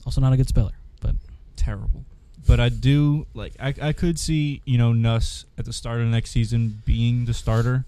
[0.04, 1.14] also not a good speller but
[1.57, 2.04] terrible.
[2.46, 3.54] But I do like.
[3.59, 7.33] I I could see you know Nuss at the start of next season being the
[7.33, 7.87] starter,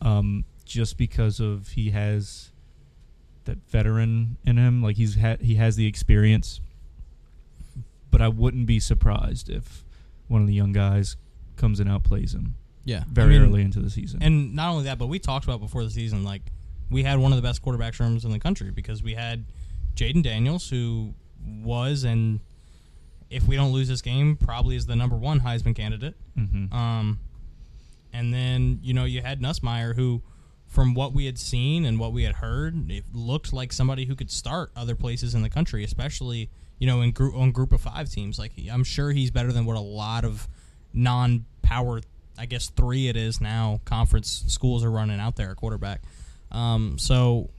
[0.00, 2.50] um, just because of he has
[3.46, 4.82] that veteran in him.
[4.82, 6.60] Like he's ha- he has the experience.
[8.10, 9.84] But I wouldn't be surprised if
[10.28, 11.16] one of the young guys
[11.56, 12.54] comes and outplays him
[12.84, 13.04] Yeah.
[13.10, 14.22] very I mean, early into the season.
[14.22, 16.42] And not only that, but we talked about before the season, like
[16.90, 19.44] we had one of the best quarterback rooms in the country because we had
[19.96, 21.14] Jayden Daniels, who
[21.62, 22.40] was and
[23.28, 26.14] if we don't lose this game, probably is the number one Heisman candidate.
[26.36, 27.18] hmm Um,
[28.12, 30.22] and then you know you had Nussmeier, who,
[30.66, 34.14] from what we had seen and what we had heard, it looked like somebody who
[34.14, 37.80] could start other places in the country, especially you know in group on group of
[37.80, 38.38] five teams.
[38.38, 40.48] Like I'm sure he's better than what a lot of
[40.92, 42.00] non-power,
[42.38, 46.02] I guess three it is now, conference schools are running out there at quarterback.
[46.50, 47.50] Um, so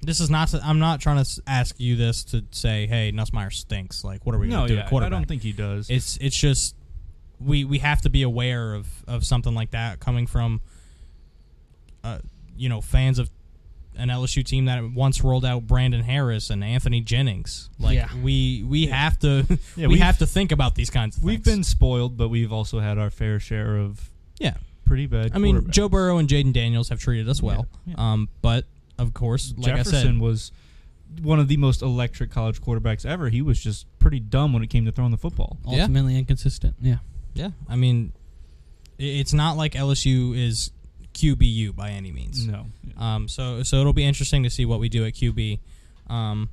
[0.00, 0.52] this is not.
[0.64, 4.04] I'm not trying to ask you this to say, hey, Nussmeier stinks.
[4.04, 5.88] Like, what are we no, going to do yeah, at I don't think he does.
[5.88, 6.74] It's it's just
[7.40, 10.60] we we have to be aware of of something like that coming from
[12.04, 12.18] uh
[12.56, 13.30] you know fans of
[13.96, 17.68] an LSU team that once rolled out Brandon Harris and Anthony Jennings.
[17.78, 18.08] Like Yeah.
[18.22, 19.44] we we have to
[19.76, 21.56] Yeah, we we've- to think about these kinds of We've things.
[21.56, 24.54] been spoiled, but we've also had our fair share of yeah.
[24.86, 25.32] pretty bad.
[25.34, 25.70] I mean.
[25.70, 27.66] Joe Burrow and Jayden Daniels have treated us well.
[27.84, 28.12] Yeah, yeah.
[28.12, 28.64] Um, but
[28.98, 30.52] of course, like Jefferson I said, was
[31.20, 33.28] one of the most electric college quarterbacks ever.
[33.28, 35.58] He was just pretty dumb when it came to throwing the football.
[35.66, 35.80] Yeah.
[35.82, 36.96] ultimately inconsistent yeah
[37.34, 37.50] yeah.
[37.68, 38.12] I mean,
[38.98, 40.70] it's not like LSU is
[41.14, 42.46] QBU by any means.
[42.46, 42.66] No.
[42.96, 45.58] Um, so so it'll be interesting to see what we do at QB.
[46.08, 46.50] Um,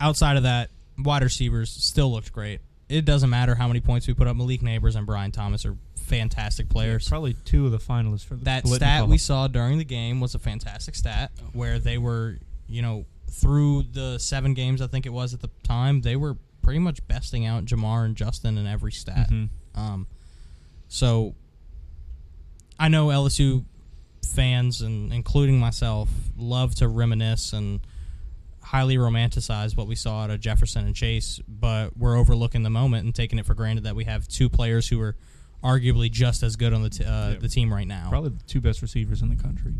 [0.00, 2.60] outside of that, wide receivers still looked great.
[2.88, 4.36] It doesn't matter how many points we put up.
[4.36, 7.08] Malik Nabers and Brian Thomas are fantastic players.
[7.08, 8.74] Probably two of the finalists for the that Biletnikoff.
[8.76, 13.06] stat we saw during the game was a fantastic stat where they were, you know,
[13.30, 17.06] through the seven games I think it was at the time, they were pretty much
[17.08, 19.30] besting out Ja'Marr and Justin in every stat.
[19.30, 19.48] Mhm.
[19.74, 20.06] Um,
[20.88, 21.34] so
[22.82, 23.64] I know LSU
[24.26, 27.78] fans and including myself love to reminisce and
[28.60, 33.04] highly romanticize what we saw out of Jefferson and Chase, but we're overlooking the moment
[33.04, 35.14] and taking it for granted that we have two players who are
[35.62, 37.38] arguably just as good on the t- uh, Yeah.
[37.38, 38.08] the team right now.
[38.08, 39.72] Probably the two best receivers in the country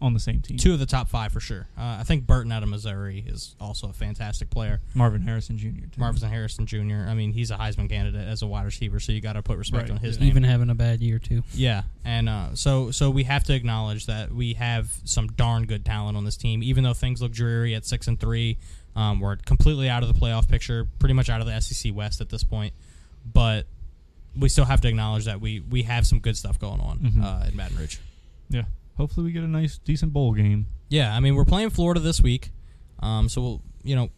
[0.00, 0.56] on the same team.
[0.58, 1.66] Two of the top five for sure.
[1.76, 4.80] Uh, I think Burden out of Missouri is also a fantastic player.
[4.94, 5.68] Marvin Harrison Jr.
[5.68, 5.88] Too.
[6.00, 7.06] Marvin Harrison Jr.
[7.08, 9.58] I mean, he's a Heisman candidate as a wide receiver, so you got to put
[9.58, 10.20] respect Right, on his yeah.
[10.20, 10.28] name.
[10.30, 14.06] even having a bad year too Yeah, and uh, so so we have to acknowledge
[14.06, 16.62] that we have some darn good talent on this team.
[16.62, 18.56] Even though things look dreary at six and three,
[18.96, 22.20] um, we're completely out of the playoff picture, pretty much out of the SEC West
[22.20, 22.72] at this point.
[23.32, 23.66] But
[24.38, 27.22] we still have to acknowledge that we we have some good stuff going on Mhm.
[27.24, 27.96] uh, in Baton Rouge.
[28.50, 28.62] Yeah.
[28.96, 30.66] Hopefully we get a nice, decent bowl game.
[30.88, 32.50] Yeah, I mean we're playing Florida this week,
[33.00, 34.10] um, so we'll, you know,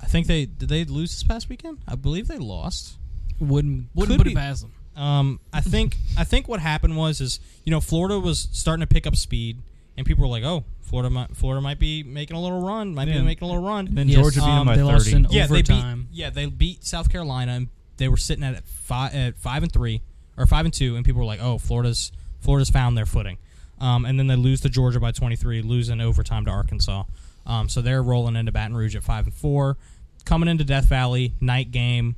[0.00, 1.78] I think they did they lose this past weekend.
[1.86, 2.96] I believe they lost.
[3.40, 6.96] wouldn't wouldn't Could put be- it past them Um, I think I think what happened
[6.96, 9.58] was is you know Florida was starting to pick up speed
[9.96, 13.08] and people were like, "Oh, Florida, might, Florida might be making a little run, might
[13.08, 13.18] Yeah.
[13.18, 15.06] be making a little run." And then Yes, Georgia beat um, them by they lost
[15.06, 15.16] 30.
[15.16, 15.84] in yeah, they beat.
[16.12, 20.02] Yeah, they beat South Carolina, and they were sitting at five at five and three
[20.36, 23.38] or five and two, and people were like, "Oh, Florida's Florida's found their footing."
[23.80, 27.04] Um, and then they lose to Georgia by 23, lose in overtime to Arkansas.
[27.46, 29.76] Um, so they're rolling into Baton Rouge at five and four,
[30.24, 32.16] coming into Death Valley night game.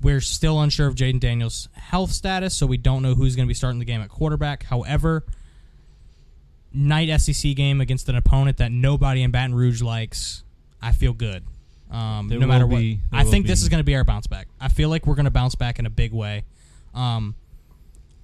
[0.00, 3.48] We're still unsure of Jayden Daniels' health status, so we don't know who's going to
[3.48, 4.64] be starting the game at quarterback.
[4.64, 5.24] However,
[6.72, 10.42] night SEC game against an opponent that nobody in Baton Rouge likes,
[10.80, 11.44] I feel good.
[11.92, 14.48] Um, no matter what, be- I think this is going to be our bounce back.
[14.58, 16.44] I feel like we're going to bounce back in a big way.
[16.94, 17.34] Um,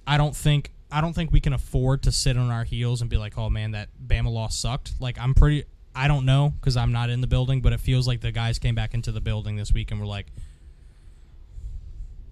[0.07, 3.09] I don't think I don't think we can afford to sit on our heels and
[3.09, 5.65] be like, "Oh man, that Bama loss sucked." Like I'm pretty.
[5.95, 8.57] I don't know because I'm not in the building, but it feels like the guys
[8.57, 10.27] came back into the building this week and were like,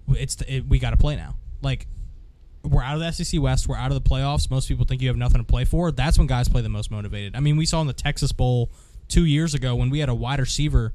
[0.08, 1.86] "It's the, it, we got to play now." Like
[2.64, 3.68] we're out of the SEC West.
[3.68, 4.50] We're out of the playoffs.
[4.50, 5.92] Most people think you have nothing to play for.
[5.92, 7.36] That's when guys play the most motivated.
[7.36, 8.70] I mean, we saw in the Texas Bowl
[9.06, 10.92] two years ago when we had a wide receiver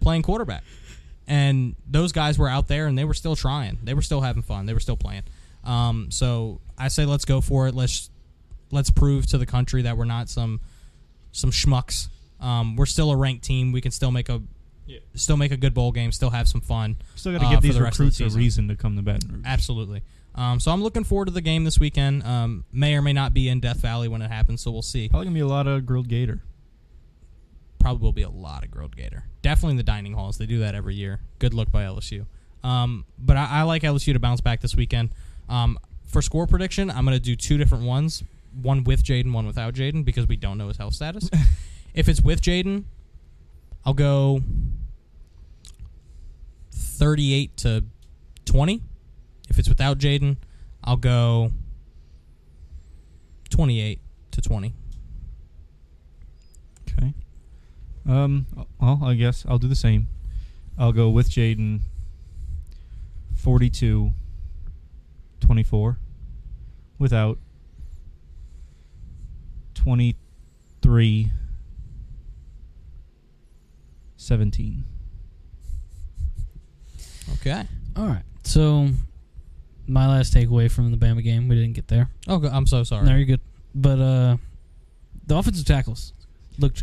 [0.00, 0.64] playing quarterback,
[1.26, 3.78] and those guys were out there and they were still trying.
[3.82, 4.66] They were still having fun.
[4.66, 5.22] They were still playing.
[5.64, 7.74] Um, so I say let's go for it.
[7.74, 8.10] Let's
[8.70, 10.60] let's prove to the country that we're not some
[11.32, 12.08] some schmucks.
[12.40, 13.72] Um, we're still a ranked team.
[13.72, 14.40] We can still make a
[14.86, 15.00] Yeah.
[15.14, 16.12] still make a good bowl game.
[16.12, 16.96] Still have some fun.
[17.16, 18.76] Still got to uh, give for these the rest of the recruits a reason to
[18.76, 19.42] come to Baton Rouge.
[19.44, 20.02] Absolutely.
[20.34, 22.22] Um, so I'm looking forward to the game this weekend.
[22.22, 25.08] Um, may or may not be in Death Valley when it happens, so we'll see.
[25.08, 26.42] Probably gonna be a lot of grilled gator.
[27.78, 29.24] Probably will be a lot of grilled gator.
[29.42, 30.38] Definitely in the dining halls.
[30.38, 31.20] They do that every year.
[31.38, 32.26] Good look by LSU.
[32.64, 35.10] Um, but I, I like LSU to bounce back this weekend.
[35.48, 38.24] Um, for score prediction, I'm going to do two different ones.
[38.60, 41.30] One with Jayden, one without Jayden, because we don't know his health status.
[41.94, 42.84] if it's with Jayden,
[43.84, 44.42] I'll go
[46.72, 47.84] 38 to
[48.44, 48.82] 20.
[49.48, 50.36] If it's without Jayden,
[50.82, 51.52] I'll go
[53.50, 54.00] 28
[54.32, 54.74] to 20.
[56.90, 57.14] Okay.
[58.08, 58.46] Um.
[58.80, 60.08] Well, I guess I'll do the same.
[60.78, 61.80] I'll go with Jayden.
[63.38, 64.10] 42
[65.40, 65.98] 24
[66.98, 67.38] without
[69.74, 71.32] 23
[74.16, 74.84] 17
[77.34, 77.64] Okay.
[77.96, 78.22] All right.
[78.42, 78.88] So,
[79.86, 82.08] my last takeaway from the Bama game, we didn't get there.
[82.26, 83.06] Oh, I'm so sorry.
[83.06, 83.40] No, you're good.
[83.74, 84.36] But uh,
[85.26, 86.14] the offensive tackles
[86.58, 86.82] looked.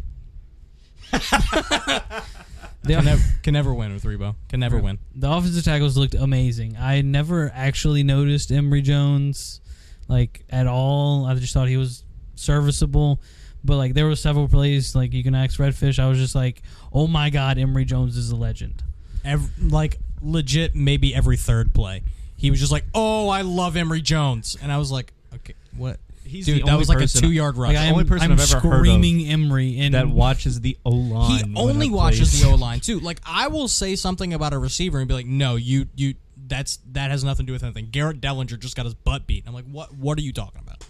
[2.86, 4.36] The, can, never, can never win with Rebo.
[4.48, 5.00] Can never win.
[5.16, 6.78] the offensive tackles looked amazing.
[6.80, 9.60] I never actually noticed Emery Jones
[10.08, 11.26] like at all.
[11.26, 12.04] I just thought he was
[12.36, 13.20] serviceable.
[13.64, 15.98] But like there were several plays like you can ask Redfish.
[15.98, 16.62] I was just like,
[16.94, 18.84] oh my god, Emery Jones is a legend.
[19.24, 22.04] Ev like legit, maybe every third play,
[22.38, 26.00] he was just like, "Oh, I love Emery Jones," and I was like, "Okay, what?"
[26.26, 27.70] He's Dude, the that only was like a two-yard rush.
[27.70, 30.60] Like I am, only person I'm I've ever heard of screaming Emery and that watches
[30.62, 31.32] the O line.
[31.32, 33.00] he only watches the O line too.
[33.00, 36.16] Like I will say something about a receiver and be like, "No, you you
[36.48, 39.44] that's that has nothing to do with anything." Garrett Dellinger just got his butt beat.
[39.48, 39.94] I'm like, "What?
[39.94, 40.84] What are you talking about?"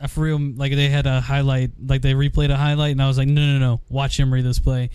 [0.00, 3.08] Uh, for real, like they had a highlight, like they replayed a highlight, and I
[3.08, 4.90] was like, no, no, no, watch Emery this play.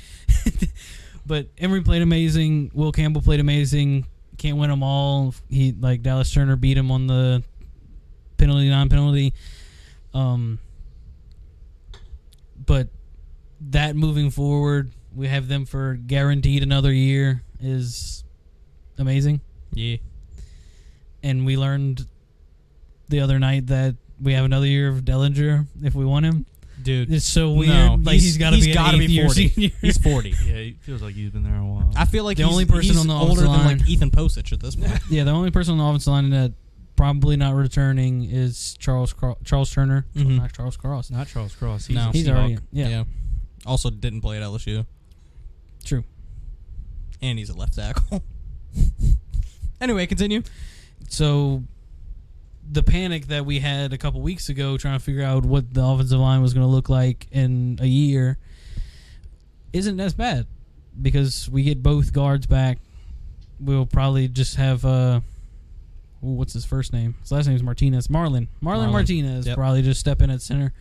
[1.25, 2.71] but Emery played amazing.
[2.73, 4.05] Will Campbell played amazing.
[4.37, 5.33] Can't win them all.
[5.49, 7.43] He like Dallas Turner beat him on the
[8.41, 9.33] penalty, non-penalty.
[10.13, 10.59] Um,
[12.65, 12.89] but
[13.69, 18.23] that moving forward, we have them for guaranteed another year is
[18.97, 19.39] amazing
[19.73, 19.97] Yeah,
[21.23, 22.05] and we learned
[23.09, 26.45] the other night that we have another year of Dellinger if we want him.
[26.81, 27.11] dude.
[27.11, 27.69] It's so weird.
[27.69, 29.47] No, like he's got to be, gotta an eighth year 40.
[29.81, 30.29] He's 40.
[30.29, 31.91] Yeah, he feels like he's been there a while.
[31.95, 33.89] I feel like The he's, only person he's on the older offensive than line- like
[33.89, 34.91] Ethan Pocic at this point.
[35.09, 36.53] yeah, the only person on the offensive line that
[37.01, 40.37] probably not returning is Charles Charles Turner, Mhm.
[40.37, 41.09] not Charles Cross.
[41.09, 41.87] Not Charles Cross.
[41.87, 42.11] He's No.
[42.11, 42.35] He's Seahawk.
[42.35, 43.05] already yeah,
[43.65, 44.85] Also didn't play at LSU,
[45.83, 46.03] true.
[47.19, 48.21] and he's a left tackle.
[49.81, 50.43] anyway, continue.
[51.09, 51.63] So
[52.71, 55.83] the panic that we had a couple weeks ago trying to figure out what the
[55.83, 58.37] offensive line was going to look like in a year
[59.73, 60.45] isn't as bad
[61.01, 62.77] because we get both guards back.
[63.59, 65.21] We'll probably just have uh
[66.23, 67.15] ooh, what's his first name?
[67.21, 68.07] His last name is Martinez.
[68.07, 68.47] Marlon.
[68.63, 68.91] Marlon, Marlon.
[68.91, 69.55] Martinez Yep.
[69.57, 70.73] probably just step in at center.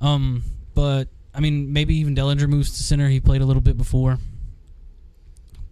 [0.00, 0.42] Um,
[0.74, 3.08] but I mean, maybe even Dellinger moves to center.
[3.08, 4.18] He played a little bit before,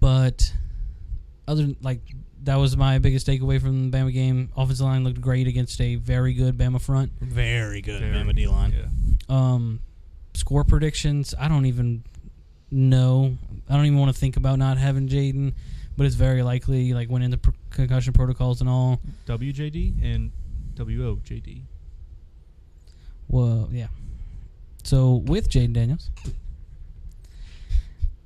[0.01, 0.53] but
[1.49, 2.01] other than like
[2.45, 4.51] that was my biggest takeaway from the Bama game.
[4.57, 7.13] Offensive line looked great against a very good Bama front.
[7.21, 8.73] Very good, Very- Bama D line.
[8.73, 8.87] Yeah.
[9.29, 9.81] Um,
[10.35, 12.03] score predictions, I don't even
[12.71, 13.37] know.
[13.69, 15.53] I don't even want to think about not having Jayden,
[15.97, 16.95] but it's very likely.
[16.95, 19.01] Like went into pr- concussion protocols and all.
[19.27, 20.33] WJD and
[20.75, 21.63] WOJD.
[23.29, 23.89] Well, yeah.
[24.83, 26.11] So with Jayden Daniels,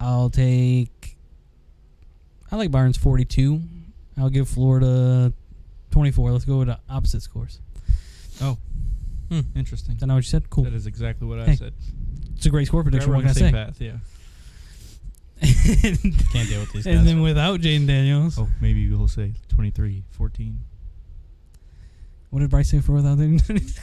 [0.01, 1.16] I'll take.
[2.51, 3.61] I like Byron's forty-two.
[4.16, 5.32] I'll give Florida
[5.90, 6.30] twenty-four.
[6.32, 7.61] Let's go with the opposite scores.
[8.40, 8.59] Oh,
[9.30, 9.40] Hmm.
[9.57, 9.95] interesting.
[9.95, 10.49] Is that not what you said?
[10.51, 10.64] Cool.
[10.64, 11.72] That is exactly what I said.
[12.36, 13.11] It's a great score prediction.
[13.12, 13.51] What can I say?
[13.53, 13.92] path, yeah.
[16.32, 20.59] Can't deal with these and then without Jayden Daniels, Oh, maybe say 23, 14.
[22.30, 23.40] what did Bryce say for without Jayden?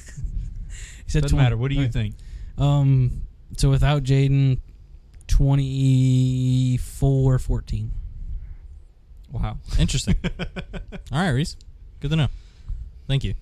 [1.06, 1.44] He said Doesn't 20.
[1.44, 1.58] matter.
[1.58, 1.92] What do you Okay.
[1.92, 2.16] think?
[2.58, 3.22] Um,
[3.58, 4.60] so without Jayden,
[5.28, 7.92] 24 14.
[9.32, 9.58] Wow.
[9.80, 10.16] Interesting.
[11.12, 11.58] All right, Reese.
[12.00, 12.28] Good to know.
[13.08, 13.34] Thank you.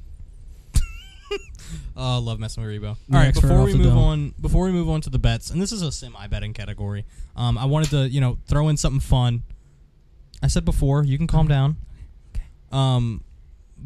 [1.96, 2.88] Oh, love messing with Rebo.
[2.90, 3.98] All right, Next before we move dome.
[3.98, 7.06] on, before we move on to the bets, and this is a semi-betting category.
[7.36, 9.44] Um, I wanted to, you know, throw in something fun.
[10.42, 11.78] I said before, you can calm down.
[12.72, 13.24] Um,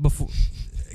[0.02, 0.28] before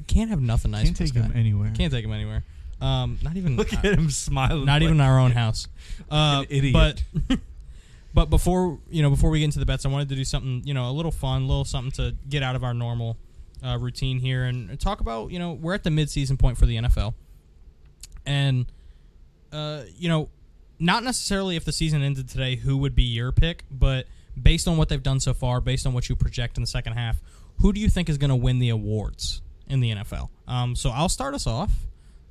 [0.06, 0.84] can't have nothing nice.
[0.84, 1.72] Can't take him anywhere.
[1.76, 2.44] Can't take him anywhere.
[2.80, 4.64] Um, not even Look at him smiling.
[4.64, 5.68] not even like our own house.
[6.10, 6.72] Uh, idiot.
[6.72, 7.38] But
[8.14, 10.62] but before you know, before we get into the bets, I wanted to do something
[10.64, 13.16] you know a little fun, a little something to get out of our normal
[13.64, 16.76] uh, routine here and talk about you know we're at the midseason point for the
[16.76, 17.14] NFL,
[18.26, 18.66] and
[19.52, 20.28] uh, you know
[20.78, 24.06] not necessarily if the season ended today, who would be your pick, but
[24.40, 26.92] based on what they've done so far, based on what you project in the second
[26.92, 27.20] half,
[27.60, 30.28] who do you think is going to win the awards in the NFL?
[30.46, 31.72] Um, so I'll start us off.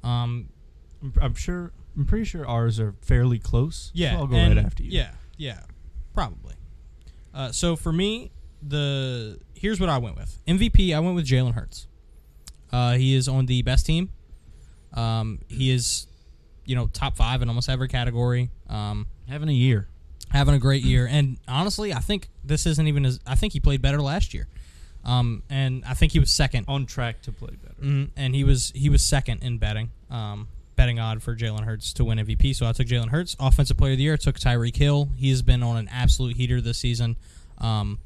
[0.03, 0.47] Um,
[1.21, 1.71] I'm, sure.
[1.97, 3.91] I'm pretty sure ours are fairly close.
[3.93, 4.91] Yeah, so I'll go and- right after you.
[4.91, 5.59] Yeah, yeah,
[6.13, 6.55] probably.
[7.33, 8.31] Uh, so for me,
[8.65, 10.95] the here's what I went with MVP.
[10.95, 11.87] I went with Jalen Hurts.
[12.71, 14.09] Uh, he is on the best team.
[14.93, 16.07] Um, he is,
[16.65, 18.49] you know, top five in almost every category.
[18.69, 19.87] Um, having a year.
[20.31, 23.19] having a great year, and honestly, I think this isn't even as.
[23.25, 24.47] I think he played better last year.
[25.05, 27.81] Um, and I think he was second On track to play better.
[27.81, 31.93] Mhm, and he was he was second in betting, um, betting odd for Jalen Hurts
[31.93, 32.53] to win MVP.
[32.53, 34.17] So I took Jalen Hurts, offensive player of the year.
[34.17, 35.09] Took Tyreek Hill.
[35.15, 37.15] He has been on an absolute heater this season.
[37.59, 37.99] Um,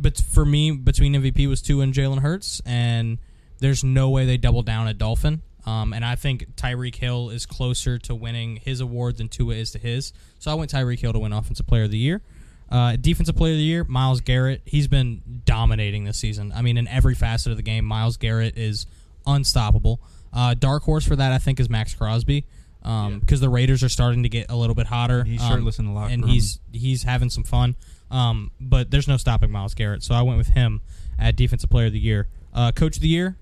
[0.00, 3.18] but for me, between MVP was two and Jalen Hurts, and
[3.58, 5.42] there's no way they double down at Dolphin.
[5.66, 9.70] Um, and I think Tyreek Hill is closer to winning his award than Tua is
[9.72, 10.12] to his.
[10.38, 12.22] So I went Tyreek Hill to win Offensive Player of the Year.
[12.70, 14.62] Uh, defensive Player of the Year, Myles Garrett.
[14.64, 16.50] He's been dominating this season.
[16.54, 18.86] I mean, in every facet of the game, Myles Garrett is
[19.26, 20.00] unstoppable.
[20.32, 22.46] Uh, dark horse for that, I think, is Maxx Crosby
[22.80, 23.36] because Yeah.
[23.38, 25.24] the Raiders are starting to get a little bit hotter.
[25.24, 26.30] He's Um, shirtless in the locker and room.
[26.32, 27.74] he's he's having some fun.
[28.10, 30.80] Um, but there's no stopping Myles Garrett, so I went with him
[31.18, 32.28] at Defensive Player of the Year.
[32.52, 33.36] Uh, Coach of the Year,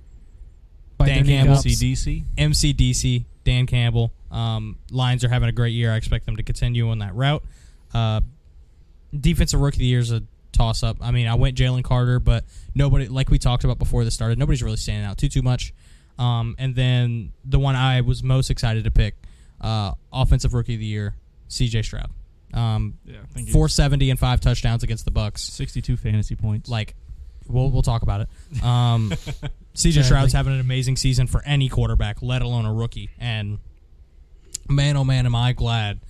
[0.99, 1.55] By Dan Campbell.
[1.55, 1.67] Cops.
[1.67, 2.25] CDC.
[2.37, 4.13] MCDC, Dan Campbell.
[4.31, 5.93] Um, Lions are having a great year.
[5.93, 7.43] I expect them to continue on that route.
[7.95, 8.21] Uh,
[9.19, 10.99] defensive Rookie of the Year is a toss up.
[11.01, 12.45] I mean, I went Jalen Carter, but
[12.75, 15.73] nobody, like we talked about before this started, nobody's really standing out too too much.
[16.19, 19.15] Um, and then the one I was most excited to pick,
[19.61, 21.15] uh, Offensive Rookie of the Year,
[21.47, 21.83] C.J.
[21.83, 22.11] Stroud.
[22.55, 25.39] Um, Yeah, I think 470 and five touchdowns against the Bucs.
[25.39, 26.69] 62 fantasy points.
[26.69, 26.95] Like,
[27.47, 28.63] we'll we'll talk about it.
[28.65, 29.11] Um,
[29.75, 30.03] CJ Sadly.
[30.03, 33.11] Stroud's having an amazing season for any quarterback, let alone a rookie.
[33.19, 33.59] And
[34.69, 36.01] man, oh man, am I glad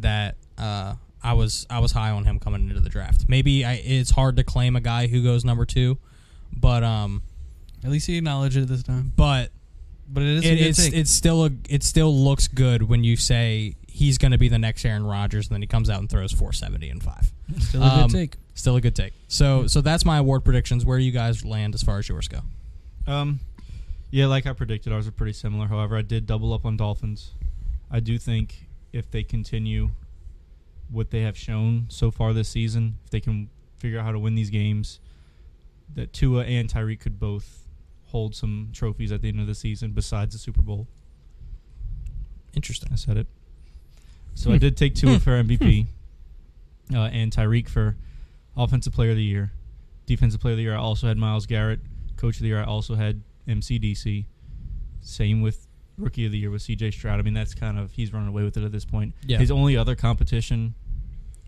[0.00, 3.24] that uh, I was I was high on him coming into the draft.
[3.28, 5.98] Maybe I, it's hard to claim a guy who goes number two,
[6.56, 7.22] but um,
[7.82, 9.12] At least he acknowledged it this time.
[9.16, 9.50] but
[10.08, 10.94] But it is it, a good it's take.
[10.94, 14.58] it's still a it still looks good when you say he's going to be the
[14.58, 17.32] next Aaron Rodgers, and then he comes out and throws 470 and five.
[17.58, 18.36] Still a good um, take.
[18.54, 19.12] Still a good take.
[19.26, 20.86] So so that's my award predictions.
[20.86, 22.40] Where you guys land as far as yours go?
[23.08, 23.40] Um,
[24.10, 25.66] yeah, like I predicted, ours are pretty similar.
[25.66, 27.32] However, I did double up on Dolphins.
[27.90, 29.90] I do think if they continue
[30.90, 34.18] what they have shown so far this season, if they can figure out how to
[34.18, 35.00] win these games,
[35.94, 37.66] that Tua and Tyreek could both
[38.06, 40.86] hold some trophies at the end of the season besides the Super Bowl.
[42.54, 42.90] Interesting.
[42.92, 43.26] I said it.
[44.38, 44.54] So Hmm.
[44.54, 45.18] I did take Tua Hmm.
[45.18, 45.86] for MVP
[46.94, 47.96] uh, and Tyreek for
[48.56, 49.50] Offensive Player of the Year.
[50.06, 51.80] Defensive Player of the Year, I also had Myles Garrett.
[52.16, 54.26] Coach of the Year, I also had MCDC.
[55.00, 55.66] Same with
[55.96, 57.18] Rookie of the Year with CJ Stroud.
[57.18, 59.12] I mean, that's kind of, he's running away with it at this point.
[59.26, 59.38] Yeah.
[59.38, 60.74] His only other competition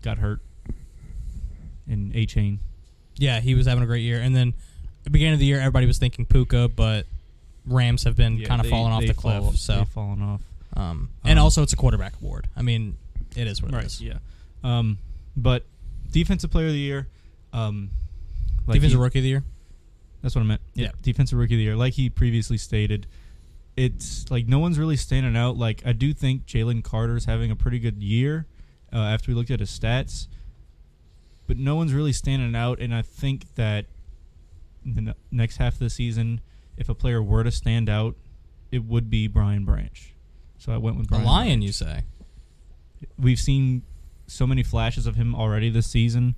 [0.01, 0.41] got hurt
[1.87, 2.59] in A Chain.
[3.17, 4.19] Yeah, he was having a great year.
[4.19, 7.05] And then at the beginning of the year, everybody was thinking Puka, but
[7.65, 9.55] Rams have been kind of falling off the cliff.
[9.57, 10.41] so, They've fallen off.
[10.75, 12.47] Um, and Um, also it's a quarterback award.
[12.55, 12.97] I mean,
[13.35, 14.01] it is what it is.
[14.01, 14.19] Yeah.
[14.63, 14.97] Um,
[15.35, 15.65] but
[16.09, 17.07] Defensive Player of the Year,
[17.53, 17.89] um,
[18.67, 19.43] like Defensive he- rookie of the year.
[20.21, 20.61] That's what I meant.
[20.75, 20.91] Yeah.
[21.01, 21.75] Defensive rookie of the year.
[21.75, 23.07] Like he previously stated,
[23.75, 25.57] it's like no one's really standing out.
[25.57, 28.45] Like I do think Jalen Carter's having a pretty good year
[28.93, 30.27] uh, after we looked at his stats,
[31.47, 32.79] but no one's really standing out.
[32.79, 33.85] And I think that
[34.85, 36.41] in the ne- next half of the season,
[36.77, 38.15] if a player were to stand out,
[38.71, 40.13] it would be Brian Branch.
[40.61, 41.25] So I went with A Brian.
[41.25, 41.63] lion, Branch.
[41.63, 42.03] you say?
[43.17, 43.81] We've seen
[44.27, 46.35] so many flashes of him already this season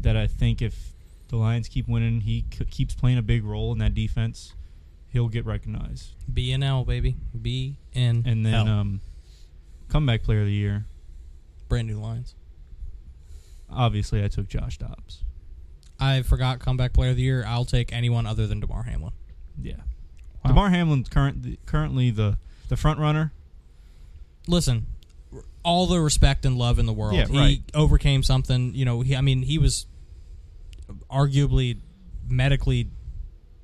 [0.00, 0.90] that I think if
[1.28, 4.54] the Lions keep winning, he c- keeps playing a big role in that defense.
[5.10, 6.14] He'll get recognized.
[6.32, 7.14] B and L, baby.
[7.40, 9.00] B N And then um,
[9.88, 10.84] comeback player of the year.
[11.68, 12.34] brand new Lions.
[13.70, 15.22] Obviously, I took Josh Dobbs.
[16.00, 17.44] I forgot comeback player of the year.
[17.46, 19.12] I'll take anyone other than Damar Hamlin.
[19.60, 19.74] Yeah,
[20.44, 20.48] Wow.
[20.48, 22.38] Damar Hamlin's current currently the
[22.68, 23.32] the front runner.
[24.46, 24.86] Listen,
[25.62, 27.14] all the respect and love in the world.
[27.14, 28.74] Yeah, he overcame something.
[28.74, 29.86] You know, he, I mean, he was
[31.10, 31.78] arguably
[32.28, 32.88] medically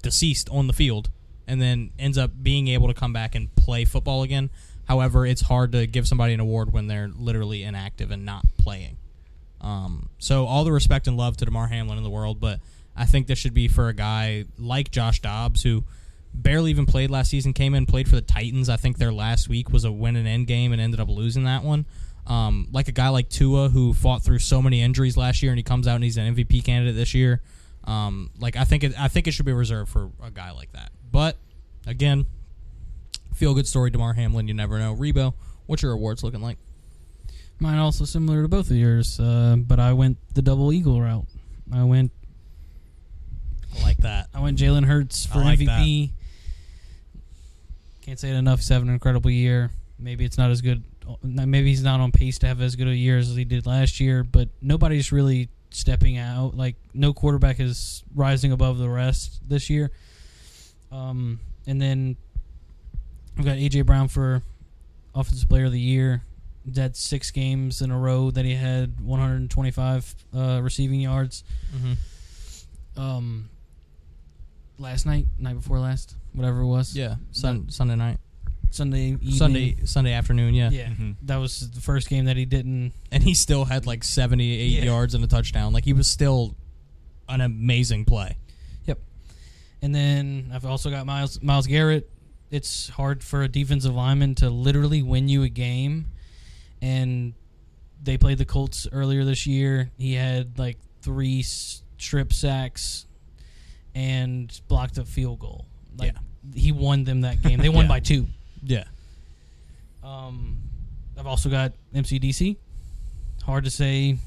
[0.02, 1.10] deceased on the field,
[1.46, 4.50] and then ends up being able to come back and play football again.
[4.86, 8.98] However, it's hard to give somebody an award when they're literally inactive and not playing.
[9.60, 12.60] Um, so all the respect and love to Damar Hamlin in the world, but
[12.94, 15.84] I think this should be for a guy like Josh Dobbs who
[16.34, 17.52] barely even played last season.
[17.52, 18.68] Came in, played for the Titans.
[18.68, 21.44] I think their last week was a win and end game and ended up losing
[21.44, 21.86] that one.
[22.26, 25.58] Um, like a guy like Tua who fought through so many injuries last year and
[25.58, 27.42] he comes out and he's an MVP candidate this year.
[27.84, 30.72] Um, like I think it, I think it should be reserved for a guy like
[30.72, 30.90] that.
[31.12, 31.36] But
[31.86, 32.26] again,
[33.34, 34.48] feel good story, Damar Hamlin.
[34.48, 34.94] You never know.
[34.94, 35.34] Rebo,
[35.66, 36.56] what's your awards looking like?
[37.60, 41.26] Mine also similar to both of yours, uh, but I went the double eagle route.
[41.72, 42.10] I went
[43.78, 44.28] I like that.
[44.34, 46.12] I went Jalen Hurts for I like MVP.
[48.04, 48.58] Can't say it enough.
[48.60, 49.70] He's having an incredible year.
[49.98, 50.84] Maybe it's not as good.
[51.22, 53.98] Maybe he's not on pace to have as good a year as he did last
[54.00, 54.22] year.
[54.24, 56.54] But nobody's really stepping out.
[56.56, 59.90] Like no quarterback is rising above the rest this year.
[60.92, 62.16] Um, and then
[63.38, 64.42] I've got AJ Brown for
[65.14, 66.22] offensive player of the year.
[66.76, 71.44] Had six games in a row that he had 125 uh, receiving yards
[71.76, 73.00] Mm-hmm.
[73.00, 73.50] um
[74.78, 76.96] last night, night before last, whatever it was.
[76.96, 78.18] Yeah, sun, Sunday night,
[78.70, 79.32] Sunday evening.
[79.32, 80.54] Sunday Sunday afternoon.
[80.54, 80.70] Yeah.
[80.70, 80.88] Yeah.
[80.88, 81.16] Mhm.
[81.22, 84.84] That was the first game that he didn't and he still had like 78 Yeah.
[84.84, 85.72] yards and a touchdown.
[85.72, 86.56] Like he was still
[87.28, 88.36] an amazing play.
[88.86, 88.98] Yep.
[89.82, 92.10] And then I've also got Miles Myles Garrett.
[92.50, 96.06] It's hard for a defensive lineman to literally win you a game
[96.82, 97.32] and
[98.02, 99.90] they played the Colts earlier this year.
[99.98, 103.06] He had like three strip sacks
[103.94, 105.66] and blocked a field goal.
[105.96, 106.14] Like
[106.54, 107.58] he won them that game.
[107.60, 107.88] They won Yeah.
[107.88, 108.26] by 2.
[108.62, 108.84] Yeah.
[110.02, 110.58] Um,
[111.18, 112.56] I've also got MCDC.
[113.44, 114.18] Hard to say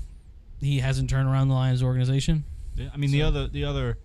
[0.59, 2.43] he hasn't turned around the Lions organization.
[2.75, 3.97] Yeah, I mean the other the other,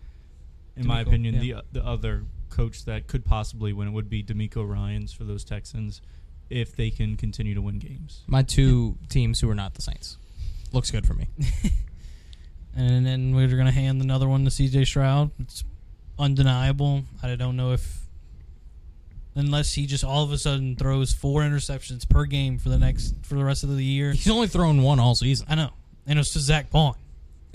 [0.77, 1.61] in my opinion, yeah.
[1.73, 5.45] the the other coach that could possibly win it would be DeMeco Ryans for those
[5.45, 6.01] Texans,
[6.51, 8.23] if they can continue to win games.
[8.27, 10.17] My two teams who are not the Saints.
[10.73, 11.29] Looks good for me.
[12.75, 15.31] And then we're going to hand another one to CJ Stroud.
[15.41, 15.63] It's
[16.19, 17.03] undeniable.
[17.23, 18.07] I don't know if,
[19.35, 23.15] unless he just all of a sudden throws four interceptions per game for the next
[23.23, 24.13] for the rest of the year.
[24.13, 25.47] He's only thrown one all season.
[25.51, 25.71] I know,
[26.07, 26.95] and it's to Zack Baun.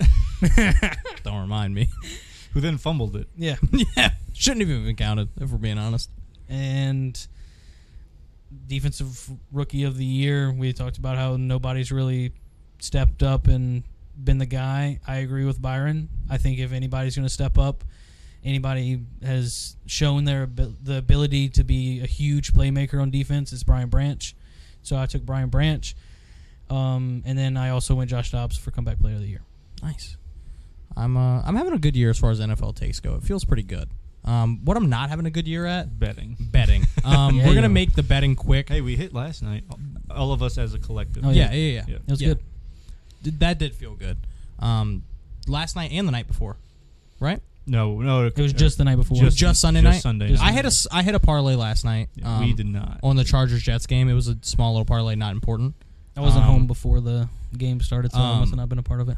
[1.24, 1.88] Don't remind me.
[2.52, 3.28] Who then fumbled it?
[3.36, 3.56] Yeah,
[3.96, 4.10] yeah.
[4.34, 6.10] Shouldn't have even been counted, if we're being honest.
[6.48, 7.26] and
[8.66, 10.50] defensive rookie of the year.
[10.52, 12.32] We talked about how nobody's really
[12.78, 13.82] stepped up and
[14.22, 15.00] been the guy.
[15.06, 16.08] I agree with Byron.
[16.30, 17.84] I think if anybody's going to step up,
[18.44, 23.88] anybody has shown their the ability to be a huge playmaker on defense is Brian
[23.88, 24.34] Branch.
[24.82, 25.94] So I took Brian Branch.
[26.70, 29.42] Um, and then I also went Josh Dobbs for comeback player of the year.
[29.82, 30.16] Nice.
[30.96, 33.14] I'm uh, I'm having a good year as far as NFL takes go.
[33.14, 33.88] It feels pretty good.
[34.24, 36.36] Um, what I'm not having a good year at Betting.
[36.40, 36.84] betting.
[37.04, 37.70] Um, Yeah, we're gonna are.
[37.70, 38.68] make the betting quick.
[38.68, 39.64] Hey, we hit last night.
[40.10, 41.24] All of us as a collective.
[41.24, 41.84] Oh, yeah, yeah, yeah.
[41.88, 41.94] Yeah.
[41.94, 42.28] It was Yeah.
[42.28, 42.40] good.
[43.22, 44.18] Did- That did feel good.
[44.58, 45.04] Um,
[45.46, 46.56] last night and the night before,
[47.20, 47.40] right?
[47.66, 48.26] No, no.
[48.26, 49.18] It was just the night before.
[49.18, 50.00] Just- just Sunday night?
[50.00, 50.28] Sunday.
[50.28, 50.52] Just I night.
[50.54, 52.08] had a s- I had a parlay last night.
[52.22, 53.00] Um, we did not.
[53.02, 54.08] on the Chargers Jets game.
[54.08, 55.74] It was a small little parlay, not important.
[56.16, 58.78] I wasn't um, home before the game started, so I um, must have not been
[58.78, 59.16] a part of it.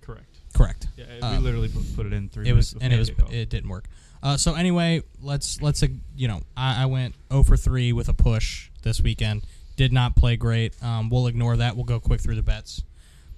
[0.00, 0.26] Correct.
[0.54, 0.86] Correct.
[0.96, 2.48] Yeah, Um, we literally put, put it in three.
[2.48, 3.86] It was and it was it didn't work.
[4.22, 8.08] Uh, so anyway, let's let's uh, you know I, I went 0 for three with
[8.08, 9.42] a push this weekend.
[9.76, 10.72] Did not play great.
[10.82, 11.76] Um, we'll ignore that.
[11.76, 12.82] We'll go quick through the bets.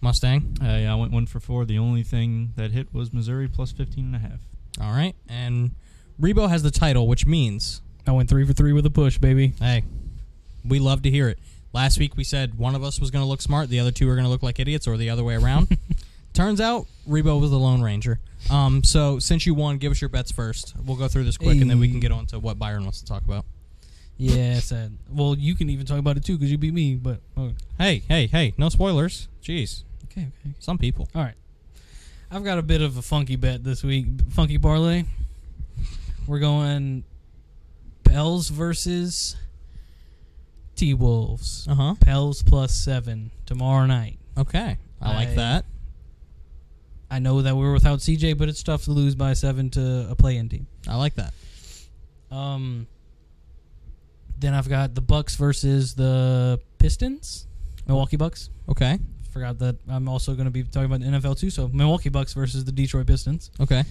[0.01, 0.57] Mustang.
[0.63, 1.65] Uh, yeah, I went one for four.
[1.65, 4.41] The only thing that hit was Missouri plus 15 and a half.
[4.81, 5.73] All right, and
[6.21, 9.55] Rebo has the title, which means I went three for three with a push, baby.
[9.59, 9.85] hey,
[10.65, 11.39] we love to hear it.
[11.73, 14.07] Last week we said one of us was going to look smart, the other two
[14.07, 15.77] were going to look like idiots, or the other way around.
[16.33, 18.21] Turns out Rebo was the Lone Ranger.
[18.51, 20.75] Um, so since you won, give us your bets first.
[20.85, 23.01] We'll go through this quick, and then we can get on to what Byron wants
[23.01, 23.45] to talk about.
[24.17, 24.97] Yeah, sad.
[25.11, 26.95] Well, you can even talk about it too because you beat me.
[26.97, 28.53] But oh, Hey, hey, hey!
[28.57, 29.29] No spoilers.
[29.43, 29.85] Jeez,
[30.19, 30.55] okay, okay.
[30.59, 31.09] some people.
[31.15, 31.35] All right.
[32.31, 34.07] I've got a bit of a funky bet this week.
[34.31, 35.05] Funky parlay.
[36.27, 37.05] We're going
[38.05, 39.37] Pels versus
[40.77, 41.67] T Wolves.
[41.69, 41.95] Uh huh.
[42.01, 44.19] Pels plus seven tomorrow night.
[44.37, 44.77] Okay.
[45.01, 45.65] I like that.
[47.11, 50.15] I know that we're without CJ, but it's tough to lose by seven to a
[50.15, 50.67] play-in team.
[50.87, 51.33] I like that.
[52.31, 52.87] Um,
[54.39, 57.47] then I've got the Bucks versus the Pistons,
[57.87, 58.51] Milwaukee Bucks.
[58.69, 58.99] Okay.
[59.31, 61.51] Forgot that I'm also going to be talking about the NFL too.
[61.51, 63.51] So Milwaukee Bucks versus the Detroit Pistons.
[63.61, 63.85] Okay.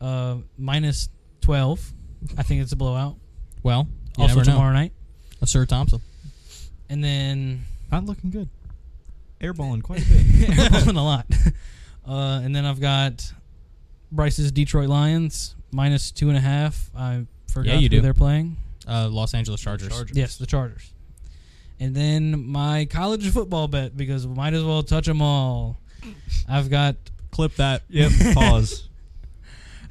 [0.00, 1.08] Uh, minus
[1.40, 1.92] twelve.
[2.38, 3.16] I think it's a blowout.
[3.62, 4.54] Well, you also never know.
[4.54, 4.92] tomorrow night.
[5.44, 6.00] Sir Thompson.
[6.88, 8.48] And then Not looking good.
[9.40, 10.26] Airballing quite a bit.
[10.50, 11.26] airballing a lot.
[12.06, 13.32] Uh, and then I've got
[14.12, 16.90] Bryce's Detroit Lions minus two and a half.
[16.94, 18.00] I forgot Yeah, you who do.
[18.02, 18.58] they're playing.
[18.86, 19.88] Uh, Los Angeles Chargers.
[19.88, 20.14] Chargers.
[20.14, 20.92] Yes, the Chargers.
[21.84, 25.78] And then my college football bet because we might as well touch them all.
[26.48, 26.96] I've got
[27.30, 27.82] Clip that.
[27.90, 28.12] Yep.
[28.34, 28.88] Pause.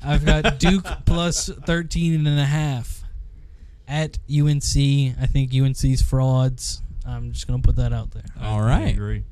[0.03, 3.03] I've got Duke plus 13 and a half
[3.87, 4.75] at UNC.
[4.75, 6.81] I think UNC's frauds.
[7.05, 8.23] I'm just going to put that out there.
[8.41, 8.93] All I right.
[8.93, 9.23] agree.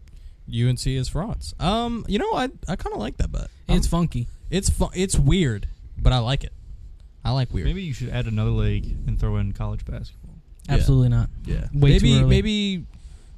[0.54, 1.56] UNC is frauds.
[1.60, 3.50] Um, you know, I I kind of like that bet.
[3.70, 4.28] It's Um, funky.
[4.50, 6.54] it's fu- it's weird, but I like it.
[7.24, 7.66] I like weird.
[7.68, 10.21] Maybe you should add another leg and throw in college basketball.
[10.72, 10.78] Yeah.
[10.78, 11.30] Absolutely not.
[11.46, 11.68] Yeah.
[11.74, 12.28] Way maybe too early.
[12.30, 12.84] maybe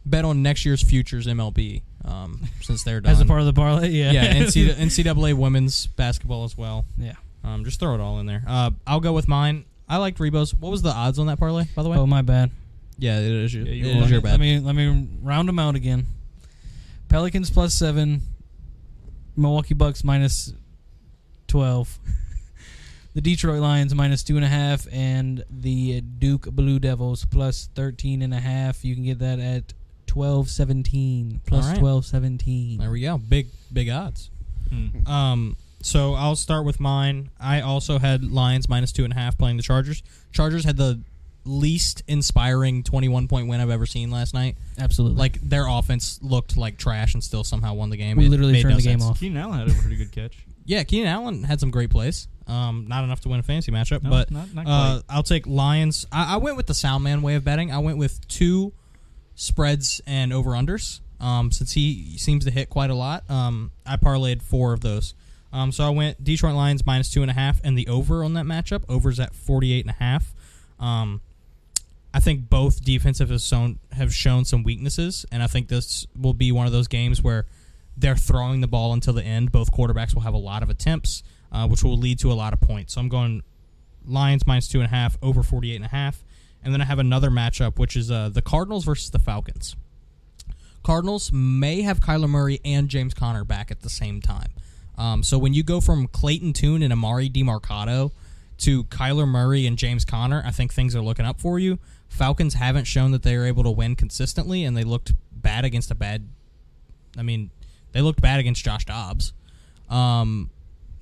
[0.06, 1.82] bet on next year's futures MLB.
[2.06, 3.12] Um, since they're done.
[3.14, 4.12] As a part of the parlay, yeah.
[4.12, 6.86] yeah, NCAA, NCAA women's basketball as well.
[6.98, 7.14] yeah.
[7.46, 8.44] Um, just throw it all in there.
[8.48, 9.66] Uh, I'll go with mine.
[9.90, 10.54] I liked Rebo's.
[10.56, 11.98] What was the odds on that parlay, by the way?
[11.98, 12.52] Oh, my bad.
[12.98, 14.04] yeah, it is your, Yeah, you it won.
[14.06, 16.06] is your let me let me round them out again.
[17.10, 18.22] Pelicans plus seven.
[19.36, 20.54] Milwaukee Bucks minus
[21.48, 21.98] twelve.
[23.14, 28.22] The Detroit Lions minus two and a half, and the Duke Blue Devils plus thirteen
[28.22, 28.84] and a half.
[28.84, 29.74] You can get that at
[30.08, 31.80] twelve seventeen plus All right.
[31.80, 32.80] twelve seventeen.
[32.80, 33.18] there we go.
[33.18, 34.30] Big big odds.
[34.70, 35.08] Hmm.
[35.08, 37.30] Um, so I'll start with mine.
[37.40, 40.02] I also had Lions minus two and a half playing the Chargers.
[40.32, 41.02] Chargers had the
[41.46, 44.56] least inspiring 21 point win I've ever seen last night.
[44.80, 45.18] Absolutely.
[45.18, 48.16] Like their offense looked like trash and still somehow won the game.
[48.16, 49.12] We It literally turned no the game sense.
[49.12, 49.20] off.
[49.20, 50.38] Keenan Allen had a pretty good catch.
[50.66, 52.28] Yeah, Keenan Allen had some great plays.
[52.48, 55.02] Um, not enough to win a fantasy matchup, No, but not, not uh.
[55.10, 56.06] I'll take Lions.
[56.12, 57.72] I, I went with the Soundman way of betting.
[57.72, 58.74] I went with two
[59.36, 61.00] spreads and over unders.
[61.20, 65.14] Um, since he seems to hit quite a lot, um, I parlayed four of those.
[65.54, 68.34] Um, so I went Detroit Lions minus two and a half, and the over on
[68.34, 68.84] that matchup.
[68.90, 70.34] Over's at forty eight and a half.
[70.80, 71.22] Um,
[72.14, 76.34] I think both defensive have shown have shown some weaknesses, and I think this will
[76.34, 77.46] be one of those games where
[77.98, 79.52] they're throwing the ball until the end.
[79.52, 82.54] Both quarterbacks will have a lot of attempts, uh, which will lead to a lot
[82.54, 82.94] of points.
[82.94, 83.44] So I'm going
[84.06, 86.24] Lions minus two and a half, over 48 and a half.
[86.64, 89.76] And then I have another matchup, which is uh, the Cardinals versus the Falcons.
[90.82, 94.52] Cardinals may have Kyler Murray and James Conner back at the same time.
[94.98, 98.12] Um, so when you go from Clayton Tune and Emari Demercado
[98.60, 101.80] to Kyler Murray and James Conner, I think things are looking up for you.
[102.08, 105.90] Falcons haven't shown that they are able to win consistently, and they looked bad against
[105.90, 106.28] a bad.
[107.18, 107.50] I mean,
[107.94, 109.34] they looked bad against Josh Dobbs.
[109.90, 110.50] Um,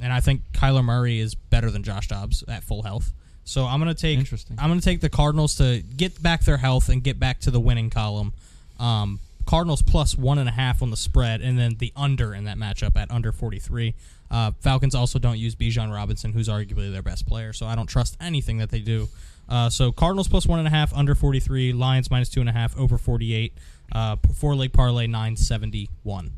[0.01, 3.11] and I think Kyler Murray is better than Josh Dobbs at full health.
[3.43, 4.57] So I'm gonna take Interesting.
[4.59, 7.59] I'm gonna take the Cardinals to get back their health and get back to the
[7.59, 8.33] winning column.
[8.79, 12.45] Um, Cardinals plus one and a half on the spread, and then the under in
[12.45, 13.95] that matchup at under 43.
[14.29, 17.87] Uh, Falcons also don't use Bijan Robinson, who's arguably their best player, so I don't
[17.87, 19.09] trust anything that they do.
[19.49, 21.73] Uh, so Cardinals plus one and a half, under 43.
[21.73, 23.53] Lions minus two and a half, over 48.
[23.91, 26.31] Uh, four leg parlay 971.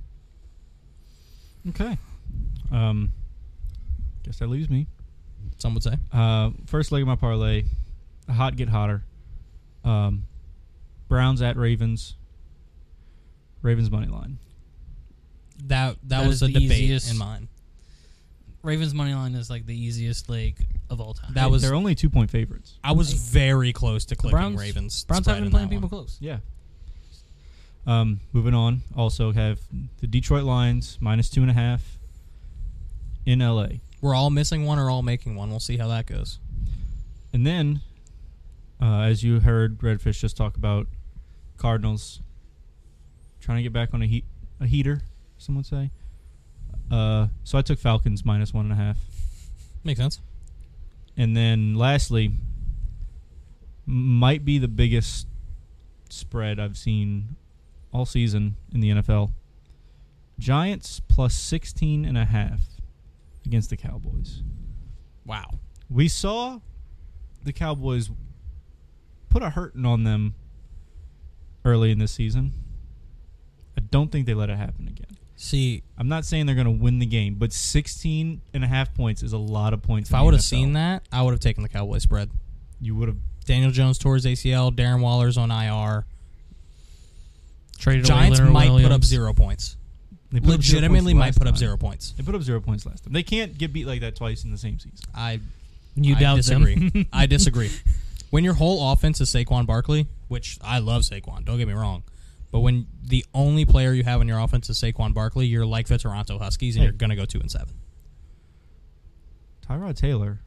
[1.70, 1.98] Okay.
[2.72, 3.12] Um,
[4.24, 4.88] guess that leaves me.
[5.58, 5.96] Some would say.
[6.12, 7.64] Uh, first leg of my parlay,
[8.30, 9.04] hot get hotter.
[9.84, 10.26] Um,
[11.08, 12.16] Browns at Ravens.
[13.62, 14.38] Ravens money line.
[15.66, 17.48] That that, That was the, debate easiest- in mine.
[18.62, 20.56] Ravens money line is like the easiest leg
[20.90, 21.34] of all time.
[21.34, 22.78] That was they're only two point favorites.
[22.84, 25.04] I was very close to clicking Browns- Ravens.
[25.04, 26.18] Browns spread have been playing people close.
[26.22, 26.38] Yeah.
[27.86, 28.82] Um, moving on.
[28.96, 29.60] Also have
[30.00, 31.98] the Detroit Lions minus two and a half
[33.26, 33.68] in LA.
[34.02, 35.50] We're all missing one or all making one.
[35.50, 36.40] We'll see how that goes.
[37.34, 37.82] And then,
[38.82, 40.88] uh, as you heard Redfish just talk about,
[41.58, 42.22] Cardinals
[43.42, 44.26] trying to get back on a heat
[44.62, 45.02] a heater.
[45.38, 45.92] Some would say.
[46.92, 48.98] Uh, so I took Falcons minus one and a half,
[49.84, 50.20] Makes sense.
[51.18, 52.32] and then lastly,
[53.86, 55.28] might be the biggest
[56.10, 57.36] spread I've seen
[57.94, 59.32] all season in the NFL.
[60.40, 62.60] Giants plus 16 and a half
[63.46, 64.42] against the Cowboys.
[65.26, 65.46] Wow.
[65.90, 66.60] We saw
[67.44, 68.10] the Cowboys
[69.30, 70.36] put a hurting on them
[71.64, 72.54] early in this season.
[73.78, 75.18] I don't think they let it happen again.
[75.36, 78.94] See, I'm not saying they're going to win the game, but 16 and a half
[78.94, 80.10] points is a lot of points.
[80.10, 82.30] if I would have seen that, I would have taken the Cowboys spread.
[82.80, 84.74] you would have Daniel Jones his ACL.
[84.74, 86.06] Darren Waller's on IR.
[87.84, 89.76] Traded Giants away Leonard might put up zero points.
[90.32, 91.60] They put up zero Legitimately points might last put up time.
[91.60, 92.12] zero points.
[92.18, 93.12] They put up zero points last time.
[93.14, 95.06] They can't get beat like that twice in the same season.
[95.14, 95.40] I
[95.96, 96.90] You I doubt disagree.
[96.90, 97.06] them.
[97.14, 97.72] I disagree.
[98.30, 102.04] When your whole offense is Saquon Barkley, which I love Saquon, don't get me wrong,
[102.52, 105.88] but when the only player you have in your offense is Saquon Barkley, you're like
[105.88, 106.86] the Toronto Huskies, and Hey.
[106.88, 107.76] you're gonna go two and seven.
[109.68, 110.40] Tyrod Taylor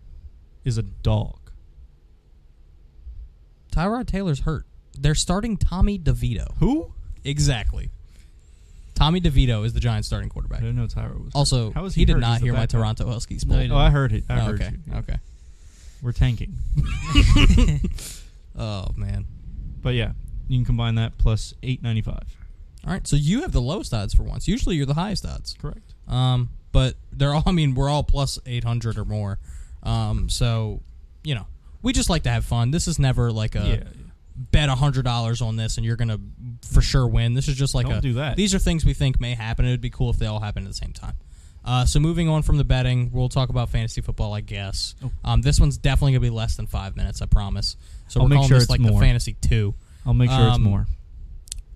[0.64, 1.38] is a dog.
[3.72, 4.66] Tyrod Taylor's hurt.
[4.98, 6.56] They're starting Tommy DeVito.
[6.58, 6.92] Who?
[7.26, 7.90] Exactly.
[8.94, 10.60] Tommy DeVito is the Giants' starting quarterback.
[10.60, 11.34] I didn't know Tyrod was.
[11.34, 12.20] Also, How is he, he did hurt?
[12.20, 12.70] not He's hear my backup.
[12.80, 13.44] Toronto Huskies.
[13.44, 14.24] No, Oh, I heard it.
[14.30, 14.72] I Oh, heard okay.
[14.90, 14.94] you.
[14.98, 15.16] Okay.
[16.02, 16.54] We're tanking.
[18.58, 19.26] Oh man.
[19.82, 20.12] But yeah,
[20.48, 22.24] you can combine that plus eight ninety five.
[22.86, 23.06] All right.
[23.06, 24.48] So you have the lowest odds for once.
[24.48, 25.54] Usually you're the highest odds.
[25.60, 25.92] Correct.
[26.08, 27.42] Um, but they're all.
[27.46, 29.38] I mean, we're all plus eight hundred or more.
[29.82, 30.80] Um, so
[31.22, 31.46] you know,
[31.82, 32.70] we just like to have fun.
[32.70, 33.82] This is never like a yeah, yeah.
[34.36, 36.18] Bet hundred dollars on this and you're gonna
[36.62, 37.34] for sure win.
[37.34, 38.36] This is just like Don't a do that.
[38.36, 39.64] These are things we think may happen.
[39.64, 41.14] It would be cool if they all happen at the same time.
[41.64, 44.94] Uh, so moving on from the betting, we'll talk about fantasy football, I guess.
[45.02, 45.10] Oh.
[45.24, 47.76] Um, this one's definitely gonna be less than five minutes, I promise.
[48.08, 49.74] So I'll we're make calling sure this it's like the fantasy two.
[50.04, 50.86] I'll make sure it's Um, more.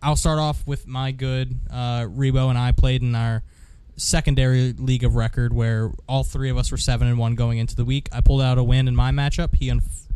[0.02, 1.58] I'll start off with my good.
[1.70, 3.42] Uh, Rebo and I played in our
[3.96, 7.76] secondary league of record, where all three of us were seven and one going into
[7.76, 8.08] the week.
[8.12, 9.56] I pulled out a win in my matchup.
[9.56, 10.06] He unf-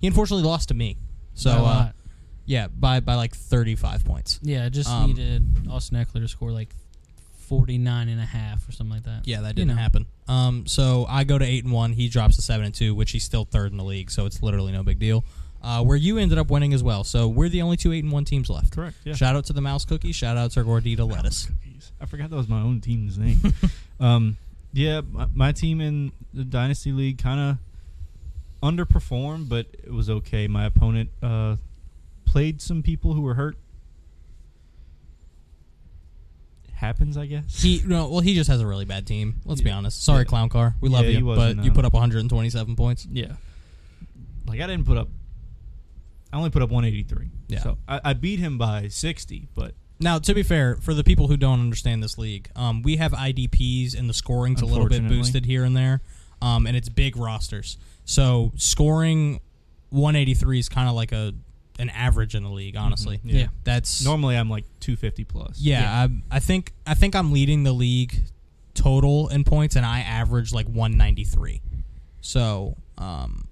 [0.00, 0.96] he unfortunately lost to me.
[1.34, 1.90] So By a uh,
[2.46, 4.38] yeah, by by like thirty five points.
[4.42, 6.68] yeah, just um, needed Austin Ekeler to score like
[7.48, 9.22] 49 and a half or something like that.
[9.26, 9.74] Yeah, that didn't know.
[9.74, 10.06] happen.
[10.28, 11.92] Um, so I go to eight and one.
[11.92, 14.10] He drops to seven and two, which he's still third in the league.
[14.10, 15.24] So it's literally no big deal.
[15.62, 17.04] Uh, where you ended up winning as well.
[17.04, 18.74] So we're the only two eight and one teams left.
[18.74, 18.96] Correct.
[19.04, 19.14] Yeah.
[19.14, 20.12] Shout out to the mouse cookie.
[20.12, 21.46] Shout out to Gordita lettuce.
[21.46, 21.92] Cookies.
[22.00, 23.40] I forgot that was my own team's name.
[24.00, 24.36] um,
[24.72, 27.58] yeah, my, my team in the dynasty league kind of
[28.64, 30.48] underperformed, but it was okay.
[30.48, 31.56] My opponent uh,
[32.24, 33.56] played some people who were hurt.
[36.74, 37.62] Happens, I guess.
[37.62, 39.36] He no, well, he just has a really bad team.
[39.44, 40.02] Let's be honest.
[40.04, 40.24] Sorry, Yeah.
[40.24, 40.74] clown car.
[40.80, 43.06] We love Yeah, you, but you uh, put up 127 points.
[43.10, 43.36] Yeah.
[44.46, 45.08] Like I didn't put up.
[46.32, 47.30] I only put up 183.
[47.48, 47.60] Yeah.
[47.60, 51.28] So I, I beat him by 60, but Now, to be fair, for the people
[51.28, 55.06] who don't understand this league, um, we have IDPs and the scoring's a little bit
[55.06, 56.00] boosted here and there,
[56.44, 57.78] um, and it's big rosters.
[58.04, 59.40] So scoring
[59.90, 61.32] 183 is kind of like a
[61.78, 62.76] an average in the league.
[62.76, 63.38] Honestly, Mhm, yeah.
[63.40, 63.46] Yeah.
[63.64, 65.58] that's normally I'm like 250 plus.
[65.58, 68.14] Yeah, I, I think I think I'm leading the league
[68.74, 71.60] total in points, and I average like 193.
[72.20, 73.48] So, um,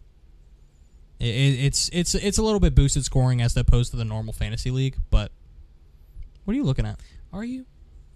[1.19, 4.71] it, it's it's it's a little bit boosted scoring as opposed to the normal fantasy
[4.71, 4.97] league.
[5.11, 5.33] But
[6.45, 7.01] what are you looking at?
[7.33, 7.67] Are you?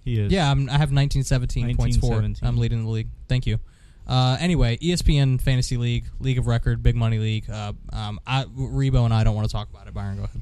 [0.05, 0.31] He is.
[0.33, 3.09] Yeah, I'm, I have 1917 points for I'm leading the league.
[3.29, 3.59] Thank you.
[4.07, 7.51] Uh, anyway, ESPN Fantasy League, League of Record, Big Money League.
[7.51, 9.95] Uh, um, I, Rebo and I don't want to talk about it.
[9.95, 10.41] Byron, go ahead.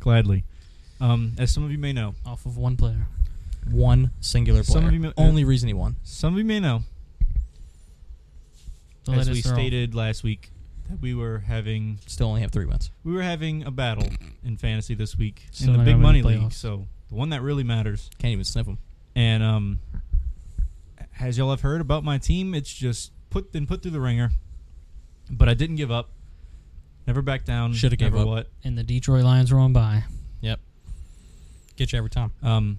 [0.00, 0.44] Gladly.
[1.00, 3.06] Um, as some of you may know, Off of one player.
[3.70, 4.72] One singular player.
[4.72, 4.88] Some player.
[4.88, 5.96] of you may- Only reason he won.
[6.02, 6.82] some of you may know,
[9.04, 9.52] Don't as let we throw.
[9.54, 10.50] stated last week,
[10.90, 12.90] that we were having Still only have three wins.
[13.04, 14.08] we were having a battle
[14.44, 16.40] in fantasy this week Still in the not big gonna money the league.
[16.40, 16.52] playoffs.
[16.54, 18.10] So the one that really matters.
[18.18, 18.78] Can't even sniff him.
[19.14, 19.78] And um,
[21.20, 24.30] as y'all have heard about my team, it's just put been put through the ringer.
[25.30, 26.10] But I didn't give up.
[27.06, 27.72] Never back down.
[27.72, 28.26] Shoulda gave up.
[28.26, 28.48] What?
[28.62, 30.04] And the Detroit Lions were on by.
[30.40, 30.60] Yep.
[31.76, 32.32] Get you every time.
[32.42, 32.78] Um,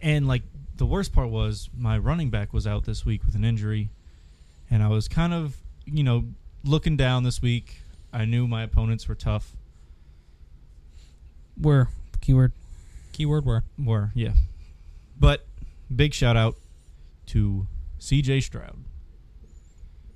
[0.00, 0.42] and like
[0.76, 3.90] the worst part was my running back was out this week with an injury,
[4.70, 6.24] and I was kind of you know
[6.64, 7.80] looking down this week.
[8.12, 9.52] I knew my opponents were tough.
[11.60, 11.88] Were
[12.20, 12.52] keyword.
[13.12, 13.64] Keyword were.
[13.78, 14.32] Were yeah,
[15.18, 15.46] but
[15.94, 16.56] big shout out
[17.28, 17.66] to
[17.98, 18.40] C.J.
[18.40, 18.76] Stroud.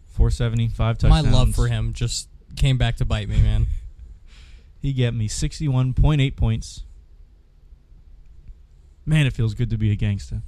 [0.08, 1.26] Four seventy five My touchdowns.
[1.26, 3.66] My love for him just came back to bite me, man.
[4.80, 6.82] He got me sixty one point eight points.
[9.06, 10.42] Man, it feels good to be a gangster.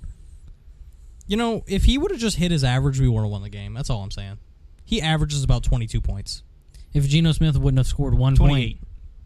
[1.28, 3.48] You know, if he would have just hit his average, we would have won the
[3.48, 3.74] game.
[3.74, 4.38] That's all I'm saying.
[4.84, 6.42] He averages about 22 points.
[6.92, 8.80] If Geno Smith wouldn't have scored one 28.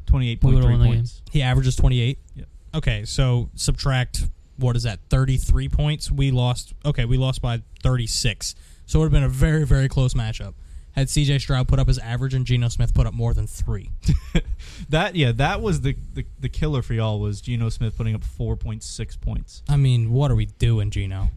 [0.07, 0.95] point, 28.3 We would've the game.
[0.95, 1.23] points.
[1.33, 2.19] He averages 28.
[2.35, 2.47] Yep.
[2.75, 4.29] Okay, so subtract
[4.59, 5.01] what is that?
[5.09, 6.11] 33 points.
[6.11, 6.75] We lost.
[6.85, 8.55] Okay, we lost by 36.
[8.87, 10.55] So it would have been a very very close matchup.
[10.93, 13.91] Had CJ Stroud put up his average and Geno Smith put up more than 3.
[14.91, 18.25] That yeah, that was the, the the killer for y'all was Geno Smith putting up
[18.25, 19.63] four point six points.
[19.69, 21.29] I mean, what are we doing, Geno?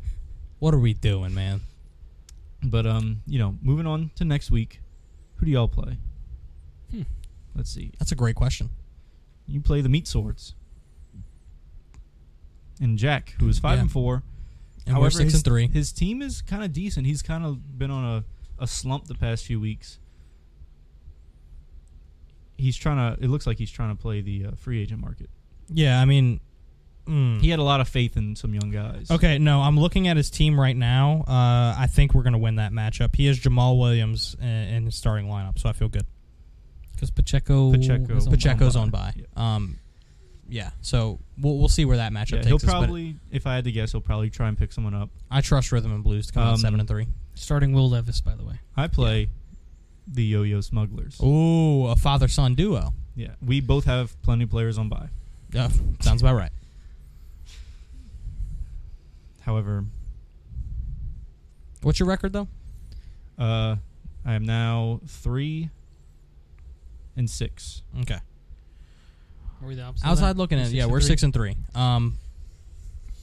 [0.60, 1.62] What are we doing, man?
[2.64, 4.80] But um, you know, moving on to next week,
[5.38, 5.98] who do y'all play?
[6.92, 7.02] Hmm.
[7.56, 7.92] Let's see.
[8.00, 8.70] That's a great question.
[9.48, 10.54] You play the Meat Swords,
[12.82, 13.82] and Jack, who is five Yeah.
[13.84, 14.24] and four.
[14.88, 15.68] And we're 6 his, and 3.
[15.68, 17.06] His team is kind of decent.
[17.06, 18.04] He's kind of been on
[18.60, 20.00] a, a slump the past few weeks.
[22.58, 23.24] he's trying to.
[23.24, 25.30] It looks like he's trying to play the uh, free agent market.
[25.74, 26.40] Yeah, I mean,
[27.08, 27.40] mm.
[27.42, 29.10] He had a lot of faith in some young guys.
[29.10, 31.24] Okay, no, I'm looking at his team right now.
[31.28, 33.16] Uh, I think we're going to win that matchup.
[33.16, 36.06] He has Jamal Williams in, in his starting lineup, so I feel good.
[36.94, 38.16] Because Pacheco, Pacheco.
[38.16, 38.80] is on Pacheco's bye.
[38.82, 39.14] on by.
[39.16, 39.26] Yeah.
[39.36, 39.80] Um,
[40.52, 42.64] yeah, so we'll we'll see where that matchup Yeah, takes he'll us.
[42.66, 45.10] but probably, if I had to guess, he'll probably try and pick someone up.
[45.32, 47.08] I trust Rhythm and Blues to come out Um, seven and three.
[47.36, 48.60] starting Will Levis, by the way.
[48.76, 49.30] I play
[50.08, 51.20] the Yo-Yo Smugglers.
[51.24, 52.94] Ooh, a father son duo.
[53.16, 55.08] Yeah, we both have plenty of players on by.
[55.52, 55.70] Yeah,
[56.02, 56.52] sounds about right.
[59.42, 59.86] However,
[61.82, 62.48] What's your record though?
[63.40, 63.78] uh,
[64.26, 65.70] I am now three
[67.16, 67.82] and six.
[68.02, 68.20] Okay.
[69.62, 70.06] Are we the opposite?
[70.08, 71.56] Outside looking at it, yeah, we're six and three.
[71.76, 72.18] Um,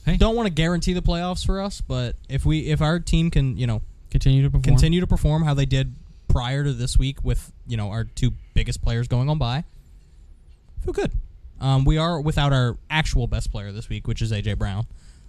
[0.05, 0.17] Hey.
[0.17, 3.57] don't want to guarantee the playoffs for us, but if we if our team can
[3.59, 4.63] you know Continue to perform.
[4.63, 5.95] continue to perform how they did
[6.29, 9.65] prior to this week with you know our two biggest players going on by,
[10.83, 11.13] feel good.
[11.61, 14.87] Um, we are without our actual best player this week, which is AJ Brown.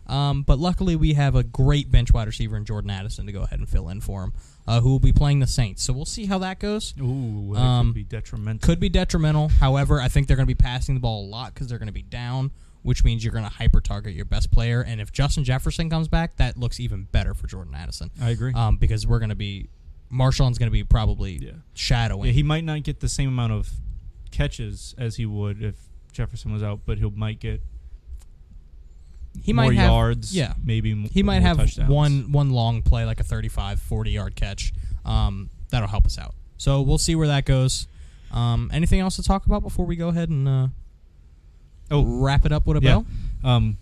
[0.10, 3.42] Um, but luckily, we have a great bench wide receiver in Jordan Addison to go
[3.44, 4.34] ahead and fill in for him,
[4.68, 5.84] uh, who will be playing the Saints.
[5.84, 6.94] So we'll see how that goes.
[7.00, 8.66] Ooh, that Um, could be detrimental.
[8.68, 9.50] Could be detrimental.
[9.50, 11.88] However, I think they're going to be passing the ball a lot because they're going
[11.88, 12.52] to be down,
[12.82, 14.82] which means you're going to hyper target your best player.
[14.82, 18.54] And if Justin Jefferson comes back, that looks even better for Jordan Addison I agree.
[18.54, 19.70] um, because we're going to be
[20.10, 21.52] Marshon's going to be probably Yeah.
[21.76, 22.26] shadowing.
[22.28, 23.70] yeah, he might not get the same amount of
[24.32, 25.76] catches as he would if
[26.12, 27.62] Jefferson was out, but he might get
[29.42, 30.36] He more might have yards.
[30.36, 30.54] yeah.
[30.64, 31.90] maybe he might have touchdowns.
[31.90, 34.74] one one long play like a 35 40 yard catch.
[35.06, 36.36] Um, that'll help us out.
[36.58, 37.88] So we'll see where that goes.
[38.32, 40.68] Um, anything else to talk about before we go ahead and uh,
[41.92, 42.92] Oh, wrap it up with a yeah.
[42.92, 43.06] bell?
[43.44, 43.78] Um,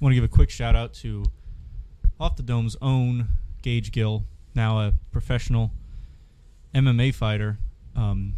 [0.00, 1.24] want to give a quick shout out to
[2.18, 3.28] Off the Dome's own
[3.62, 4.24] Gage Gill,
[4.54, 5.70] now a professional
[6.74, 7.58] MMA fighter.
[7.94, 8.34] Um,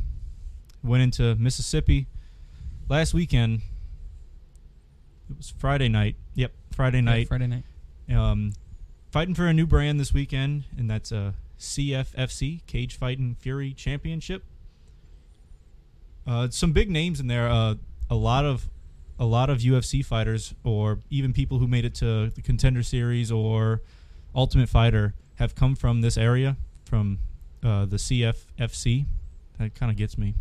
[0.82, 2.06] went into Mississippi
[2.88, 3.62] last weekend.
[5.30, 6.16] It was Friday night.
[6.34, 7.28] Yep, Friday Yeah, night.
[7.28, 7.64] Friday night.
[8.14, 8.52] Um,
[9.10, 14.44] fighting for a new brand this weekend, and that's a CFFC Cage Fighting Fury Championship.
[16.26, 17.48] Uh, some big names in there.
[17.48, 17.74] Uh,
[18.10, 18.68] a lot of
[19.18, 23.30] a lot of UFC fighters, or even people who made it to the Contender Series
[23.30, 23.80] or
[24.34, 27.20] Ultimate Fighter, have come from this area, from
[27.62, 29.06] uh, the CFFC.
[29.58, 30.34] That kind of gets me.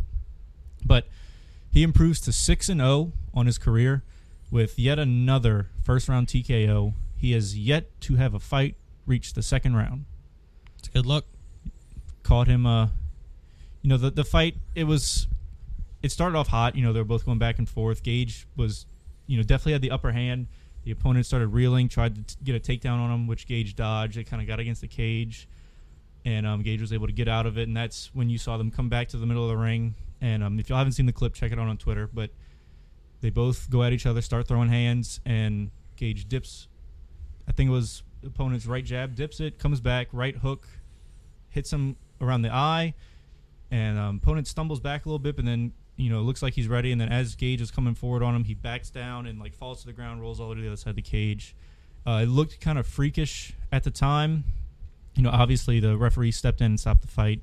[0.84, 1.06] But
[1.70, 4.02] he improves to six and zero on his career
[4.50, 6.94] with yet another first round TKO.
[7.16, 8.76] He has yet to have a fight
[9.06, 10.04] reach the second round.
[10.78, 11.26] It's a good look.
[12.22, 12.66] Caught him.
[12.66, 12.88] Uh,
[13.82, 14.56] you know the the fight.
[14.74, 15.28] It was.
[16.02, 16.76] It started off hot.
[16.76, 18.02] You know they were both going back and forth.
[18.02, 18.86] Gage was,
[19.26, 20.46] you know, definitely had the upper hand.
[20.84, 24.16] The opponent started reeling, tried to t- get a takedown on him, which Gage dodged.
[24.16, 25.48] They kind of got against the cage,
[26.26, 27.68] and um, Gage was able to get out of it.
[27.68, 29.94] And that's when you saw them come back to the middle of the ring.
[30.20, 32.08] And um, if y'all haven't seen the clip, check it out on Twitter.
[32.12, 32.30] But
[33.24, 36.68] they both go at each other, start throwing hands, and Gage dips.
[37.48, 40.68] I think it was opponent's right jab, dips it, comes back, right hook,
[41.48, 42.92] hits him around the eye,
[43.70, 46.68] and um, opponent stumbles back a little bit, and then you know looks like he's
[46.68, 46.92] ready.
[46.92, 49.80] And then as Gage is coming forward on him, he backs down and like falls
[49.80, 51.56] to the ground, rolls all the way to the other side of the cage.
[52.06, 54.44] Uh, it looked kind of freakish at the time.
[55.14, 57.40] You know, obviously the referee stepped in and stopped the fight.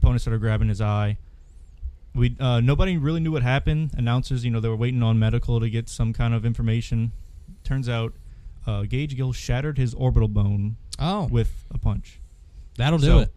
[0.00, 1.18] Opponent started grabbing his eye.
[2.16, 3.90] We uh, nobody really knew what happened.
[3.96, 7.12] Announcers, you know, they were waiting on medical to get some kind of information.
[7.62, 8.14] Turns out,
[8.66, 12.18] uh, Gage Gill shattered his orbital bone Oh, with a punch.
[12.76, 13.34] that'll do So- it.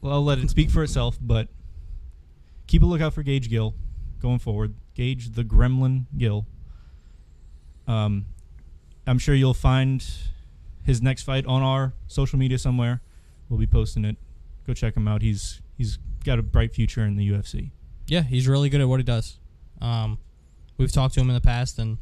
[0.00, 1.48] Well, I'll let it speak for itself, but
[2.66, 3.74] keep a lookout for Gage Gill
[4.20, 4.74] going forward.
[4.94, 6.46] Gage the Gremlin Gill.
[7.86, 8.26] Um,
[9.06, 10.02] I'm sure you'll find
[10.84, 13.02] his next fight on our social media somewhere.
[13.48, 14.16] We'll be posting it.
[14.66, 15.22] Go check him out.
[15.22, 17.70] He's he's got a bright future in the UFC.
[18.06, 19.38] Yeah, he's really good at what he does.
[19.80, 20.18] Um,
[20.76, 21.98] we've talked to him in the past, and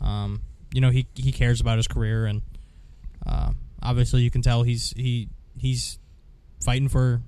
[0.00, 0.42] um,
[0.72, 2.42] you know he he cares about his career, and
[3.26, 3.52] uh,
[3.82, 5.98] obviously you can tell he's he he's
[6.60, 7.20] fighting for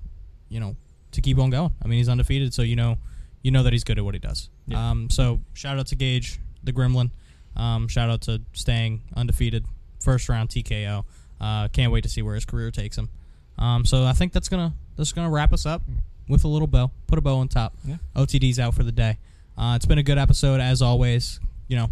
[0.49, 0.75] you know
[1.11, 1.71] to keep on going.
[1.83, 2.97] I mean he's undefeated, so you know
[3.41, 4.49] you know that he's good at what he does.
[4.67, 4.91] Yeah.
[4.91, 7.11] Um, so shout out to Gage the Gremlin.
[7.55, 9.65] Um, shout out to staying undefeated,
[10.01, 11.05] first round TKO.
[11.39, 13.09] Uh, can't wait to see where his career takes him.
[13.57, 15.81] Um, so I think that's gonna that's gonna wrap us up
[16.27, 16.91] with a little bow.
[17.07, 17.73] Put a bow on top.
[17.85, 17.97] Yeah.
[18.15, 19.17] OTD's out for the day.
[19.57, 21.39] Uh, it's been a good episode as always.
[21.67, 21.89] You know,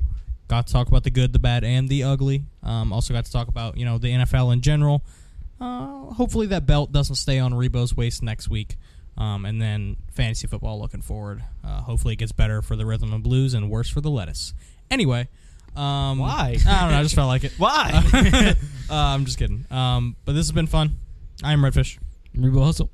[0.47, 2.43] got to talk about the good, the bad, and the ugly.
[2.61, 5.03] Um, also got to talk about you know the NFL in general.
[5.59, 8.75] Uh, hopefully that belt doesn't stay on Rebo's waist next week.
[9.15, 11.43] Um, and then fantasy football looking forward.
[11.63, 14.53] Uh, hopefully it gets better for the rhythm and blues and worse for the lettuce.
[14.89, 15.29] Anyway,
[15.75, 16.57] um, Why?
[16.67, 16.99] I don't know.
[16.99, 17.53] I just felt like it.
[17.57, 17.91] Why?
[18.89, 19.65] uh, I'm just kidding.
[19.71, 20.97] Um, but this has been fun.
[21.43, 21.97] I am Redfish.
[22.36, 22.89] Rebo Hustle.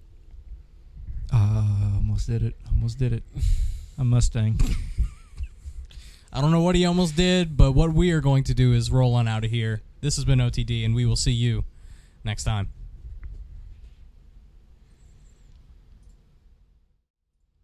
[1.32, 2.56] Almost Almost did it.
[2.70, 3.24] Almost did it.
[3.98, 4.60] A Mustang.
[6.34, 8.92] I don't know what he almost did, but what we are going to do is
[8.92, 9.82] roll on out of here.
[10.02, 11.64] This has been OTD, and we will see you
[12.24, 12.70] next time.